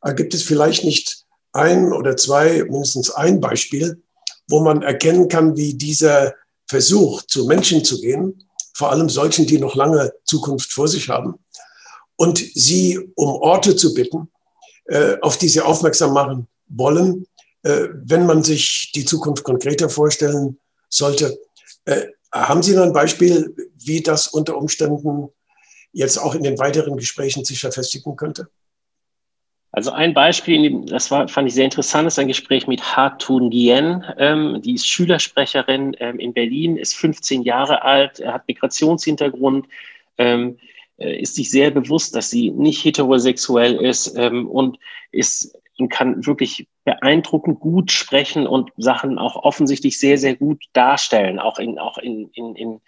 Aber 0.00 0.14
gibt 0.14 0.34
es 0.34 0.42
vielleicht 0.42 0.84
nicht 0.84 1.24
ein 1.52 1.92
oder 1.92 2.16
zwei, 2.16 2.64
mindestens 2.64 3.10
ein 3.10 3.40
Beispiel, 3.40 4.02
wo 4.48 4.60
man 4.60 4.82
erkennen 4.82 5.28
kann, 5.28 5.56
wie 5.56 5.74
dieser 5.74 6.34
Versuch, 6.68 7.22
zu 7.22 7.46
Menschen 7.46 7.84
zu 7.84 8.00
gehen, 8.00 8.48
vor 8.74 8.90
allem 8.90 9.08
solchen, 9.08 9.46
die 9.46 9.58
noch 9.58 9.74
lange 9.74 10.12
Zukunft 10.24 10.72
vor 10.72 10.88
sich 10.88 11.08
haben, 11.08 11.34
und 12.16 12.38
sie 12.38 12.98
um 13.14 13.30
Orte 13.30 13.76
zu 13.76 13.94
bitten, 13.94 14.30
äh, 14.86 15.16
auf 15.22 15.38
die 15.38 15.48
sie 15.48 15.60
aufmerksam 15.60 16.12
machen 16.12 16.48
wollen, 16.68 17.26
äh, 17.62 17.88
wenn 17.92 18.26
man 18.26 18.42
sich 18.42 18.92
die 18.94 19.04
Zukunft 19.04 19.44
konkreter 19.44 19.88
vorstellen 19.88 20.58
sollte. 20.88 21.38
Haben 22.32 22.62
Sie 22.62 22.74
noch 22.74 22.84
ein 22.84 22.92
Beispiel, 22.92 23.54
wie 23.76 24.02
das 24.02 24.28
unter 24.28 24.56
Umständen 24.56 25.28
jetzt 25.92 26.18
auch 26.18 26.34
in 26.34 26.42
den 26.42 26.58
weiteren 26.58 26.96
Gesprächen 26.96 27.44
sich 27.44 27.60
verfestigen 27.60 28.16
könnte? 28.16 28.48
Also 29.72 29.92
ein 29.92 30.14
Beispiel, 30.14 30.84
das 30.86 31.10
war, 31.12 31.28
fand 31.28 31.46
ich 31.46 31.54
sehr 31.54 31.64
interessant, 31.64 32.08
ist 32.08 32.18
ein 32.18 32.26
Gespräch 32.26 32.66
mit 32.66 32.96
Hatun 32.96 33.50
Gien. 33.50 34.04
Ähm, 34.18 34.60
die 34.62 34.74
ist 34.74 34.88
Schülersprecherin 34.88 35.96
ähm, 36.00 36.18
in 36.18 36.32
Berlin, 36.32 36.76
ist 36.76 36.96
15 36.96 37.42
Jahre 37.42 37.82
alt, 37.82 38.24
hat 38.24 38.48
Migrationshintergrund, 38.48 39.68
ähm, 40.18 40.58
äh, 40.58 40.69
ist 41.04 41.34
sich 41.34 41.50
sehr 41.50 41.70
bewusst, 41.70 42.14
dass 42.14 42.30
sie 42.30 42.50
nicht 42.50 42.84
heterosexuell 42.84 43.76
ist 43.76 44.14
ähm, 44.16 44.48
und 44.48 44.78
ist 45.12 45.56
und 45.78 45.88
kann 45.88 46.26
wirklich 46.26 46.68
beeindruckend 46.84 47.58
gut 47.58 47.90
sprechen 47.90 48.46
und 48.46 48.70
Sachen 48.76 49.18
auch 49.18 49.36
offensichtlich 49.36 49.98
sehr, 49.98 50.18
sehr 50.18 50.36
gut 50.36 50.62
darstellen, 50.72 51.38
auch 51.38 51.58
in, 51.58 51.78
auch 51.78 51.98
in, 51.98 52.28
in, 52.34 52.54
in, 52.54 52.80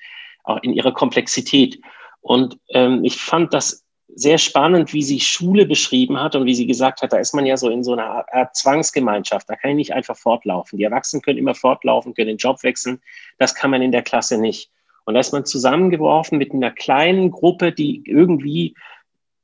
auch 0.45 0.63
in 0.63 0.75
ihrer 0.75 0.93
Komplexität. 0.93 1.81
Und 2.21 2.59
ähm, 2.69 3.03
ich 3.03 3.17
fand 3.17 3.55
das 3.55 3.85
sehr 4.15 4.39
spannend, 4.39 4.93
wie 4.93 5.03
sie 5.03 5.21
Schule 5.21 5.65
beschrieben 5.65 6.21
hat 6.21 6.37
und 6.37 6.45
wie 6.45 6.55
sie 6.55 6.67
gesagt 6.67 7.01
hat, 7.01 7.13
da 7.13 7.17
ist 7.17 7.35
man 7.35 7.47
ja 7.47 7.57
so 7.57 7.71
in 7.71 7.83
so 7.83 7.95
einer 7.95 8.27
Art 8.33 8.55
Zwangsgemeinschaft. 8.55 9.49
Da 9.49 9.57
kann 9.57 9.71
ich 9.71 9.77
nicht 9.77 9.95
einfach 9.95 10.17
fortlaufen. 10.17 10.79
Die 10.79 10.85
Erwachsenen 10.85 11.23
können 11.23 11.39
immer 11.39 11.55
fortlaufen, 11.55 12.13
können 12.13 12.29
den 12.29 12.37
Job 12.37 12.63
wechseln. 12.63 13.01
Das 13.39 13.55
kann 13.55 13.71
man 13.71 13.81
in 13.81 13.93
der 13.93 14.03
Klasse 14.03 14.39
nicht. 14.39 14.71
Und 15.05 15.15
da 15.15 15.21
ist 15.21 15.33
man 15.33 15.45
zusammengeworfen 15.45 16.39
mit 16.39 16.53
einer 16.53 16.71
kleinen 16.71 17.31
Gruppe, 17.31 17.73
die 17.73 18.03
irgendwie 18.05 18.75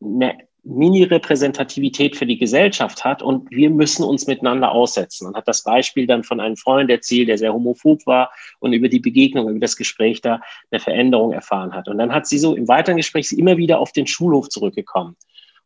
eine 0.01 0.39
Mini-Repräsentativität 0.69 2.17
für 2.17 2.27
die 2.27 2.39
Gesellschaft 2.39 3.05
hat 3.05 3.23
und 3.23 3.51
wir 3.51 3.71
müssen 3.71 4.05
uns 4.05 4.27
miteinander 4.27 4.73
aussetzen. 4.73 5.27
Und 5.27 5.37
hat 5.37 5.49
das 5.49 5.63
Beispiel 5.65 6.07
dann 6.07 6.25
von 6.25 6.41
einem 6.41 6.57
Freund 6.57 6.91
erzählt, 6.91 7.29
der 7.29 7.39
sehr 7.39 7.55
homophob 7.55 8.07
war 8.07 8.31
und 8.61 8.73
über 8.73 8.89
die 8.89 9.01
Begegnung, 9.01 9.49
über 9.49 9.61
das 9.61 9.77
Gespräch 9.77 10.21
da 10.21 10.41
eine 10.71 10.81
Veränderung 10.81 11.33
erfahren 11.33 11.73
hat. 11.73 11.89
Und 11.89 11.99
dann 11.99 12.13
hat 12.13 12.27
sie 12.27 12.39
so 12.39 12.55
im 12.55 12.69
weiteren 12.69 12.99
Gespräch 12.99 13.33
immer 13.33 13.57
wieder 13.57 13.79
auf 13.79 13.93
den 13.93 14.07
Schulhof 14.07 14.49
zurückgekommen. 14.49 15.17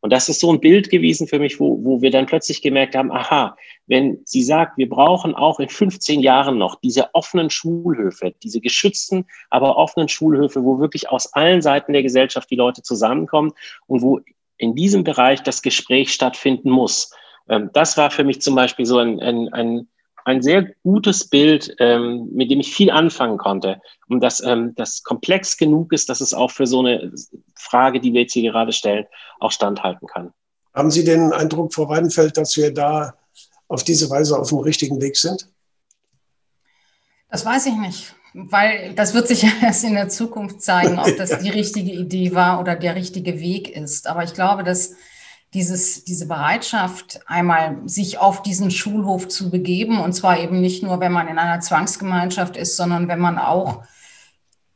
Und 0.02 0.12
das 0.12 0.28
ist 0.28 0.40
so 0.40 0.52
ein 0.52 0.60
Bild 0.60 0.90
gewesen 0.90 1.28
für 1.28 1.38
mich, 1.38 1.60
wo, 1.60 1.78
wo 1.84 2.02
wir 2.02 2.10
dann 2.10 2.26
plötzlich 2.26 2.60
gemerkt 2.60 2.96
haben, 2.96 3.12
aha, 3.12 3.56
wenn 3.86 4.20
sie 4.24 4.42
sagt, 4.42 4.76
wir 4.76 4.88
brauchen 4.88 5.34
auch 5.34 5.60
in 5.60 5.68
15 5.68 6.20
Jahren 6.20 6.58
noch 6.58 6.74
diese 6.80 7.14
offenen 7.14 7.50
Schulhöfe, 7.50 8.34
diese 8.42 8.60
geschützten, 8.60 9.26
aber 9.48 9.76
offenen 9.76 10.08
Schulhöfe, 10.08 10.64
wo 10.64 10.80
wirklich 10.80 11.08
aus 11.08 11.32
allen 11.34 11.62
Seiten 11.62 11.92
der 11.92 12.02
Gesellschaft 12.02 12.50
die 12.50 12.56
Leute 12.56 12.82
zusammenkommen 12.82 13.52
und 13.86 14.02
wo 14.02 14.20
in 14.58 14.74
diesem 14.74 15.04
Bereich 15.04 15.44
das 15.44 15.62
Gespräch 15.62 16.12
stattfinden 16.12 16.70
muss. 16.70 17.12
Ähm, 17.48 17.70
das 17.72 17.96
war 17.96 18.10
für 18.10 18.24
mich 18.24 18.40
zum 18.40 18.56
Beispiel 18.56 18.86
so 18.86 18.98
ein, 18.98 19.20
ein, 19.20 19.52
ein, 19.52 19.88
ein 20.24 20.42
sehr 20.42 20.74
gutes 20.82 21.28
Bild, 21.28 21.74
ähm, 21.78 22.28
mit 22.32 22.50
dem 22.50 22.60
ich 22.60 22.74
viel 22.74 22.90
anfangen 22.90 23.38
konnte. 23.38 23.80
Und 24.08 24.20
dass 24.20 24.42
ähm, 24.42 24.74
das 24.76 25.02
komplex 25.02 25.56
genug 25.56 25.92
ist, 25.92 26.08
dass 26.08 26.20
es 26.20 26.34
auch 26.34 26.50
für 26.50 26.66
so 26.66 26.80
eine 26.80 27.12
Frage, 27.54 28.00
die 28.00 28.12
wir 28.12 28.22
jetzt 28.22 28.32
hier 28.32 28.50
gerade 28.50 28.72
stellen, 28.72 29.06
auch 29.40 29.52
standhalten 29.52 30.06
kann. 30.06 30.32
Haben 30.74 30.90
Sie 30.90 31.04
den 31.04 31.32
Eindruck, 31.32 31.74
Frau 31.74 31.88
Weidenfeld, 31.88 32.36
dass 32.36 32.56
wir 32.56 32.72
da 32.72 33.14
auf 33.68 33.84
diese 33.84 34.08
Weise 34.10 34.38
auf 34.38 34.48
dem 34.48 34.58
richtigen 34.58 35.00
Weg 35.00 35.16
sind? 35.16 35.48
Das 37.30 37.44
weiß 37.44 37.66
ich 37.66 37.74
nicht 37.74 38.14
weil 38.34 38.94
das 38.94 39.14
wird 39.14 39.28
sich 39.28 39.44
erst 39.62 39.84
in 39.84 39.94
der 39.94 40.08
Zukunft 40.08 40.62
zeigen, 40.62 40.98
ob 40.98 41.16
das 41.16 41.38
die 41.38 41.50
richtige 41.50 41.92
Idee 41.92 42.34
war 42.34 42.60
oder 42.60 42.76
der 42.76 42.94
richtige 42.94 43.40
Weg 43.40 43.74
ist. 43.74 44.06
Aber 44.06 44.24
ich 44.24 44.34
glaube, 44.34 44.64
dass 44.64 44.94
dieses, 45.54 46.04
diese 46.04 46.26
Bereitschaft, 46.26 47.20
einmal 47.26 47.78
sich 47.84 48.18
auf 48.18 48.42
diesen 48.42 48.70
Schulhof 48.70 49.28
zu 49.28 49.50
begeben, 49.50 50.00
und 50.00 50.14
zwar 50.14 50.38
eben 50.38 50.60
nicht 50.60 50.82
nur, 50.82 51.00
wenn 51.00 51.12
man 51.12 51.28
in 51.28 51.38
einer 51.38 51.60
Zwangsgemeinschaft 51.60 52.56
ist, 52.56 52.76
sondern 52.76 53.08
wenn 53.08 53.20
man 53.20 53.38
auch 53.38 53.82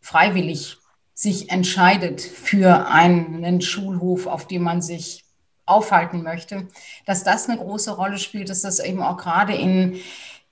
freiwillig 0.00 0.76
sich 1.14 1.50
entscheidet 1.50 2.20
für 2.20 2.88
einen 2.88 3.62
Schulhof, 3.62 4.26
auf 4.26 4.46
dem 4.46 4.62
man 4.62 4.82
sich 4.82 5.24
aufhalten 5.64 6.22
möchte, 6.22 6.68
dass 7.06 7.24
das 7.24 7.48
eine 7.48 7.58
große 7.58 7.96
Rolle 7.96 8.18
spielt, 8.18 8.50
dass 8.50 8.60
das 8.60 8.78
eben 8.78 9.02
auch 9.02 9.16
gerade 9.16 9.54
in 9.54 9.96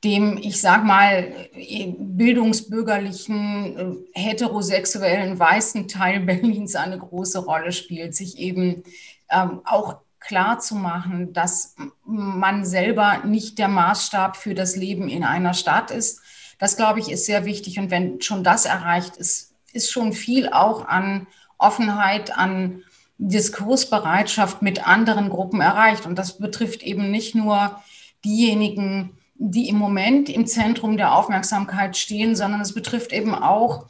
dem, 0.02 0.38
ich 0.38 0.60
sag 0.60 0.84
mal, 0.84 1.32
bildungsbürgerlichen, 1.54 4.04
äh, 4.14 4.20
heterosexuellen, 4.20 5.38
weißen 5.38 5.86
Teil 5.88 6.20
Berlins 6.20 6.76
eine 6.76 6.98
große 6.98 7.44
Rolle 7.44 7.72
spielt, 7.72 8.14
sich 8.14 8.38
eben 8.38 8.84
ähm, 9.30 9.60
auch 9.64 10.03
klar 10.26 10.58
zu 10.58 10.74
machen, 10.74 11.32
dass 11.32 11.76
man 12.04 12.64
selber 12.64 13.22
nicht 13.24 13.58
der 13.58 13.68
Maßstab 13.68 14.36
für 14.36 14.54
das 14.54 14.76
Leben 14.76 15.08
in 15.08 15.24
einer 15.24 15.54
Stadt 15.54 15.90
ist. 15.90 16.20
Das, 16.58 16.76
glaube 16.76 17.00
ich, 17.00 17.10
ist 17.10 17.26
sehr 17.26 17.44
wichtig. 17.44 17.78
Und 17.78 17.90
wenn 17.90 18.20
schon 18.20 18.42
das 18.42 18.64
erreicht 18.64 19.16
ist, 19.16 19.54
ist 19.72 19.92
schon 19.92 20.12
viel 20.12 20.48
auch 20.48 20.86
an 20.86 21.26
Offenheit, 21.58 22.36
an 22.36 22.82
Diskursbereitschaft 23.18 24.62
mit 24.62 24.86
anderen 24.86 25.28
Gruppen 25.28 25.60
erreicht. 25.60 26.06
Und 26.06 26.18
das 26.18 26.38
betrifft 26.38 26.82
eben 26.82 27.10
nicht 27.10 27.34
nur 27.34 27.82
diejenigen, 28.24 29.18
die 29.34 29.68
im 29.68 29.76
Moment 29.76 30.28
im 30.28 30.46
Zentrum 30.46 30.96
der 30.96 31.14
Aufmerksamkeit 31.14 31.96
stehen, 31.96 32.34
sondern 32.34 32.60
es 32.60 32.72
betrifft 32.72 33.12
eben 33.12 33.34
auch 33.34 33.86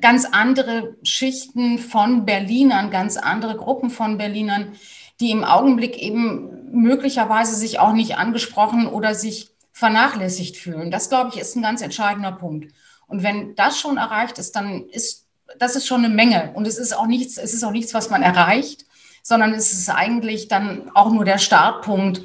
ganz 0.00 0.24
andere 0.24 0.96
Schichten 1.02 1.78
von 1.78 2.24
Berlinern, 2.24 2.90
ganz 2.90 3.16
andere 3.16 3.56
Gruppen 3.56 3.90
von 3.90 4.18
Berlinern, 4.18 4.72
die 5.20 5.30
im 5.30 5.44
Augenblick 5.44 5.98
eben 5.98 6.72
möglicherweise 6.72 7.54
sich 7.54 7.78
auch 7.78 7.92
nicht 7.92 8.16
angesprochen 8.16 8.86
oder 8.86 9.14
sich 9.14 9.50
vernachlässigt 9.72 10.56
fühlen. 10.56 10.90
Das, 10.90 11.08
glaube 11.08 11.30
ich, 11.32 11.40
ist 11.40 11.56
ein 11.56 11.62
ganz 11.62 11.82
entscheidender 11.82 12.32
Punkt. 12.32 12.72
Und 13.06 13.22
wenn 13.22 13.54
das 13.54 13.78
schon 13.78 13.96
erreicht 13.96 14.38
ist, 14.38 14.56
dann 14.56 14.86
ist 14.88 15.26
das 15.58 15.74
ist 15.74 15.86
schon 15.86 16.04
eine 16.04 16.14
Menge. 16.14 16.52
Und 16.54 16.66
es 16.66 16.78
ist 16.78 16.96
auch 16.96 17.06
nichts, 17.06 17.36
es 17.36 17.54
ist 17.54 17.64
auch 17.64 17.72
nichts, 17.72 17.92
was 17.92 18.08
man 18.08 18.22
erreicht, 18.22 18.86
sondern 19.22 19.52
es 19.52 19.72
ist 19.72 19.90
eigentlich 19.90 20.46
dann 20.46 20.90
auch 20.94 21.10
nur 21.10 21.24
der 21.24 21.38
Startpunkt 21.38 22.22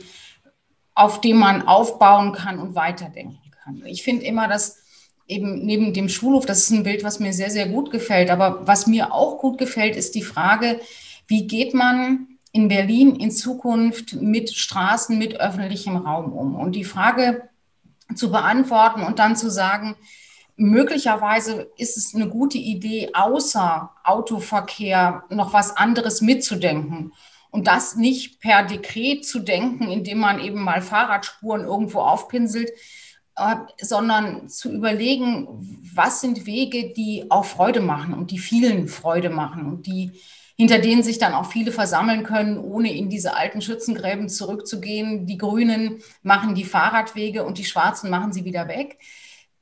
auf 0.96 1.20
dem 1.20 1.38
man 1.38 1.62
aufbauen 1.68 2.32
kann 2.32 2.58
und 2.58 2.74
weiterdenken 2.74 3.52
kann. 3.64 3.84
Ich 3.86 4.04
finde 4.04 4.26
immer, 4.26 4.48
dass 4.48 4.78
eben 5.28 5.66
neben 5.66 5.94
dem 5.94 6.08
Schulhof, 6.08 6.46
das 6.46 6.60
ist 6.60 6.70
ein 6.70 6.84
Bild, 6.84 7.04
was 7.04 7.20
mir 7.20 7.34
sehr, 7.34 7.52
sehr 7.52 7.68
gut 7.68 7.92
gefällt. 7.92 8.30
Aber 8.30 8.66
was 8.66 8.88
mir 8.88 9.14
auch 9.14 9.40
gut 9.40 9.58
gefällt, 9.58 9.98
ist 9.98 10.16
die 10.16 10.22
Frage, 10.22 10.80
wie 11.28 11.48
geht 11.48 11.74
man 11.74 12.35
in 12.56 12.70
Berlin 12.70 13.18
in 13.18 13.32
Zukunft 13.32 14.14
mit 14.14 14.50
Straßen, 14.50 15.18
mit 15.18 15.42
öffentlichem 15.42 15.98
Raum 15.98 16.32
um? 16.32 16.56
Und 16.56 16.72
die 16.72 16.86
Frage 16.86 17.50
zu 18.16 18.32
beantworten 18.32 19.04
und 19.04 19.20
dann 19.20 19.36
zu 19.36 19.52
sagen, 19.52 19.98
möglicherweise 20.56 21.70
ist 21.76 21.98
es 21.98 22.16
eine 22.16 22.30
gute 22.30 22.58
Idee, 22.58 23.10
außer 23.14 23.92
Autoverkehr 24.06 25.26
noch 25.30 25.52
was 25.52 25.76
anderes 25.76 26.22
mitzudenken. 26.22 27.12
Und 27.52 27.68
das 27.68 27.98
nicht 27.98 28.40
per 28.40 28.64
Dekret 28.64 29.26
zu 29.26 29.40
denken, 29.40 29.90
indem 29.90 30.20
man 30.20 30.40
eben 30.40 30.62
mal 30.62 30.82
Fahrradspuren 30.82 31.66
irgendwo 31.66 32.00
aufpinselt, 32.00 32.70
äh, 33.36 33.56
sondern 33.82 34.48
zu 34.48 34.72
überlegen, 34.72 35.82
was 35.94 36.22
sind 36.22 36.46
Wege, 36.46 36.94
die 36.94 37.26
auch 37.30 37.44
Freude 37.44 37.82
machen 37.82 38.14
und 38.14 38.32
die 38.32 38.40
vielen 38.40 38.88
Freude 38.88 39.30
machen 39.30 39.66
und 39.66 39.88
die 39.88 40.14
hinter 40.58 40.80
denen 40.80 41.04
sich 41.04 41.18
dann 41.18 41.34
auch 41.34 41.48
viele 41.48 41.72
versammeln 41.72 42.24
können, 42.24 42.58
ohne 42.58 42.94
in 42.96 43.10
diese 43.10 43.36
alten 43.36 43.62
Schützengräben 43.62 44.30
zurückzugehen. 44.30 45.26
Die 45.26 45.38
Grünen 45.38 46.00
machen 46.24 46.56
die 46.56 46.64
Fahrradwege 46.64 47.44
und 47.44 47.58
die 47.58 47.66
Schwarzen 47.66 48.10
machen 48.10 48.32
sie 48.32 48.46
wieder 48.46 48.68
weg. 48.68 48.98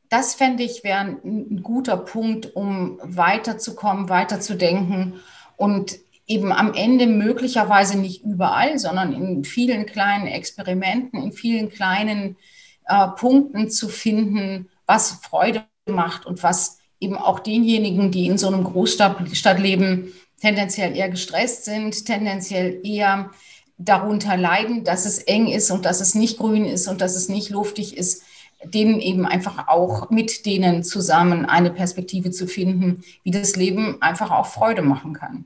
Das 0.10 0.36
fände 0.36 0.64
ich 0.64 0.84
wäre 0.84 1.00
ein 1.00 1.64
guter 1.64 1.98
Punkt, 1.98 2.56
um 2.56 3.00
weiterzukommen, 3.04 4.10
weiterzudenken 4.10 5.16
und 5.58 5.98
eben 6.28 6.52
am 6.52 6.74
Ende 6.74 7.08
möglicherweise 7.08 7.98
nicht 7.98 8.24
überall, 8.24 8.78
sondern 8.78 9.14
in 9.14 9.44
vielen 9.44 9.88
kleinen 9.88 10.28
Experimenten, 10.28 11.22
in 11.22 11.32
vielen 11.32 11.70
kleinen 11.70 12.38
äh, 12.86 13.08
Punkten 13.08 13.70
zu 13.70 13.90
finden, 13.90 14.70
was 14.86 15.12
Freude 15.24 15.64
macht 15.88 16.28
und 16.28 16.44
was 16.44 16.80
eben 17.00 17.18
auch 17.18 17.40
denjenigen, 17.40 18.12
die 18.12 18.28
in 18.28 18.38
so 18.38 18.48
einem 18.48 18.64
Großstadt 18.64 19.60
leben, 19.60 20.14
tendenziell 20.44 20.94
eher 20.96 21.08
gestresst 21.08 21.64
sind, 21.64 22.06
tendenziell 22.06 22.82
eher 22.84 23.32
darunter 23.78 24.36
leiden, 24.36 24.84
dass 24.84 25.06
es 25.06 25.20
eng 25.20 25.48
ist 25.48 25.72
und 25.72 25.86
dass 25.86 26.02
es 26.02 26.16
nicht 26.16 26.38
grün 26.38 26.66
ist 26.66 26.90
und 26.90 27.00
dass 27.00 27.16
es 27.16 27.30
nicht 27.30 27.50
luftig 27.50 27.96
ist, 27.96 28.24
denen 28.66 29.00
eben 29.00 29.26
einfach 29.26 29.70
auch 29.70 30.10
mit 30.10 30.46
denen 30.46 30.84
zusammen 30.84 31.46
eine 31.46 31.72
Perspektive 31.72 32.32
zu 32.32 32.46
finden, 32.46 33.04
wie 33.24 33.32
das 33.32 33.56
Leben 33.56 34.02
einfach 34.02 34.32
auch 34.32 34.48
Freude 34.48 34.82
machen 34.82 35.14
kann 35.14 35.46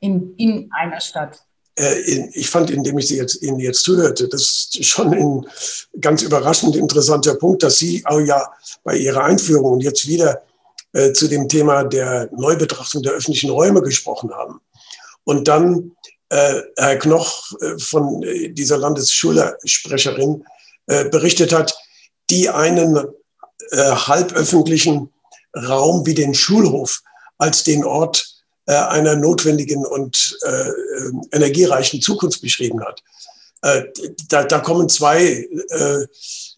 in, 0.00 0.34
in 0.36 0.68
einer 0.72 1.00
Stadt? 1.00 1.40
Äh, 1.76 2.28
ich 2.32 2.50
fand, 2.50 2.70
indem 2.70 2.98
ich 2.98 3.06
Sie 3.06 3.16
jetzt, 3.16 3.40
Ihnen 3.40 3.60
jetzt 3.60 3.84
zuhörte, 3.84 4.28
das 4.28 4.68
ist 4.76 4.84
schon 4.84 5.14
ein 5.14 5.46
ganz 6.00 6.22
überraschend 6.22 6.74
interessanter 6.74 7.36
Punkt, 7.36 7.62
dass 7.62 7.78
Sie 7.78 8.04
auch 8.04 8.20
ja 8.20 8.52
bei 8.82 8.96
Ihrer 8.96 9.22
Einführung 9.22 9.74
und 9.74 9.82
jetzt 9.82 10.08
wieder 10.08 10.42
äh, 10.94 11.12
zu 11.12 11.28
dem 11.28 11.48
Thema 11.48 11.84
der 11.84 12.30
Neubetrachtung 12.32 13.02
der 13.02 13.12
öffentlichen 13.12 13.50
Räume 13.50 13.82
gesprochen 13.82 14.32
haben. 14.32 14.60
Und 15.24 15.48
dann 15.48 15.92
äh, 16.28 16.62
Herr 16.76 16.96
Knoch 16.96 17.52
äh, 17.60 17.78
von 17.78 18.22
äh, 18.22 18.48
dieser 18.50 18.78
Landesschulsprecherin 18.78 20.44
äh, 20.86 21.08
berichtet 21.08 21.52
hat, 21.52 21.76
die 22.30 22.48
einen 22.48 22.98
halböffentlichen 23.72 25.10
Raum 25.56 26.04
wie 26.04 26.14
den 26.14 26.34
Schulhof 26.34 27.02
als 27.38 27.64
den 27.64 27.82
Ort 27.82 28.26
einer 28.66 29.16
notwendigen 29.16 29.86
und 29.86 30.38
energiereichen 31.32 32.02
Zukunft 32.02 32.42
beschrieben 32.42 32.84
hat. 32.84 33.02
Da, 34.28 34.44
da 34.44 34.58
kommen 34.58 34.88
zwei 34.90 35.48
äh, 35.70 36.06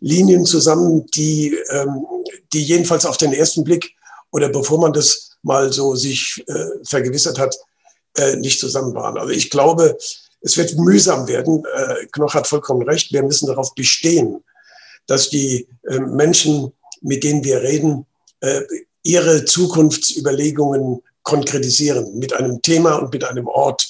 Linien 0.01 0.45
zusammen, 0.47 1.07
die, 1.15 1.57
ähm, 1.71 2.07
die 2.53 2.65
jedenfalls 2.65 3.07
auf 3.07 3.19
den 3.19 3.33
ersten 3.33 3.63
Blick 3.63 3.95
oder 4.37 4.51
bevor 4.51 4.79
man 4.79 4.93
das 4.93 5.31
mal 5.43 5.73
so 5.73 5.95
sich 5.95 6.45
äh, 6.47 6.67
vergewissert 6.85 7.39
hat, 7.39 7.57
äh, 8.19 8.37
nicht 8.37 8.61
zusammen 8.61 8.95
waren. 8.95 9.17
Also 9.17 9.33
ich 9.33 9.49
glaube, 9.49 9.97
es 10.43 10.59
wird 10.59 10.77
mühsam 10.77 11.27
werden. 11.27 11.65
Äh, 11.75 12.07
Knoch 12.13 12.35
hat 12.35 12.47
vollkommen 12.47 12.83
recht. 12.83 13.15
Wir 13.15 13.23
müssen 13.23 13.47
darauf 13.47 13.75
bestehen, 13.75 14.45
dass 15.07 15.31
die 15.31 15.67
äh, 15.89 15.99
Menschen, 16.01 16.71
mit 17.01 17.25
denen 17.25 17.45
wir 17.45 17.63
reden, 17.63 18.05
äh, 18.41 18.61
ihre 19.03 19.47
Zukunftsüberlegungen 19.47 21.03
konkretisieren 21.23 22.19
mit 22.19 22.35
einem 22.35 22.61
Thema 22.61 22.97
und 22.97 23.11
mit 23.15 23.25
einem 23.25 23.47
Ort. 23.47 23.89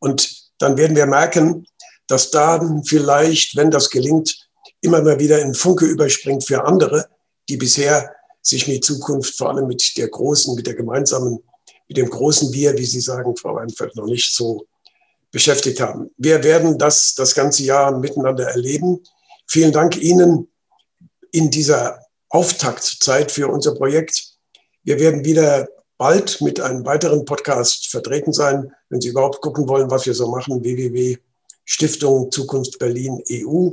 Und 0.00 0.50
dann 0.58 0.76
werden 0.76 0.96
wir 0.96 1.06
merken, 1.06 1.64
dass 2.08 2.32
dann 2.32 2.82
vielleicht, 2.82 3.54
wenn 3.54 3.70
das 3.70 3.90
gelingt, 3.90 4.48
immer 4.80 5.00
mal 5.00 5.20
wieder 5.20 5.36
ein 5.36 5.54
Funke 5.54 5.84
überspringt 5.84 6.44
für 6.44 6.64
andere, 6.64 7.06
die 7.48 7.56
bisher 7.56 8.15
sich 8.46 8.68
mit 8.68 8.84
Zukunft, 8.84 9.36
vor 9.36 9.50
allem 9.50 9.66
mit 9.66 9.96
der 9.96 10.08
großen, 10.08 10.54
mit 10.54 10.66
der 10.66 10.74
gemeinsamen, 10.74 11.42
mit 11.88 11.96
dem 11.96 12.08
großen 12.08 12.52
Wir, 12.52 12.76
wie 12.78 12.84
Sie 12.84 13.00
sagen, 13.00 13.36
Frau 13.36 13.56
Weinfeld, 13.56 13.96
noch 13.96 14.06
nicht 14.06 14.34
so 14.34 14.66
beschäftigt 15.32 15.80
haben. 15.80 16.10
Wir 16.16 16.42
werden 16.44 16.78
das 16.78 17.14
das 17.14 17.34
ganze 17.34 17.64
Jahr 17.64 17.98
miteinander 17.98 18.48
erleben. 18.48 19.02
Vielen 19.48 19.72
Dank 19.72 19.96
Ihnen 19.96 20.48
in 21.32 21.50
dieser 21.50 22.00
Auftaktzeit 22.28 23.32
für 23.32 23.48
unser 23.48 23.74
Projekt. 23.74 24.36
Wir 24.84 24.98
werden 25.00 25.24
wieder 25.24 25.68
bald 25.98 26.40
mit 26.40 26.60
einem 26.60 26.84
weiteren 26.84 27.24
Podcast 27.24 27.88
vertreten 27.88 28.32
sein. 28.32 28.72
Wenn 28.88 29.00
Sie 29.00 29.08
überhaupt 29.08 29.40
gucken 29.40 29.68
wollen, 29.68 29.90
was 29.90 30.06
wir 30.06 30.14
so 30.14 30.28
machen, 30.28 30.62
www.stiftung 30.62 32.30
Zukunft 32.30 32.78
Berlin 32.78 33.22
EU. 33.30 33.70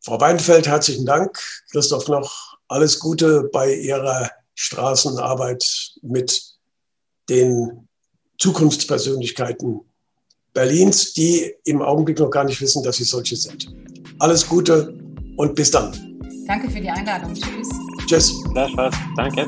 Frau 0.00 0.20
Weinfeld, 0.20 0.66
herzlichen 0.66 1.04
Dank. 1.04 1.38
Christoph 1.70 2.08
noch 2.08 2.47
alles 2.68 2.98
Gute 2.98 3.48
bei 3.52 3.74
Ihrer 3.74 4.30
Straßenarbeit 4.54 5.92
mit 6.02 6.42
den 7.28 7.88
Zukunftspersönlichkeiten 8.38 9.80
Berlins, 10.52 11.12
die 11.12 11.54
im 11.64 11.82
Augenblick 11.82 12.18
noch 12.18 12.30
gar 12.30 12.44
nicht 12.44 12.60
wissen, 12.60 12.82
dass 12.82 12.96
sie 12.96 13.04
solche 13.04 13.36
sind. 13.36 13.72
Alles 14.18 14.48
Gute 14.48 14.94
und 15.36 15.54
bis 15.54 15.70
dann. 15.70 15.92
Danke 16.46 16.70
für 16.70 16.80
die 16.80 16.90
Einladung. 16.90 17.34
Tschüss. 17.34 17.68
Tschüss. 18.06 18.32
Das 18.54 18.76
war's. 18.76 18.96
Danke. 19.16 19.46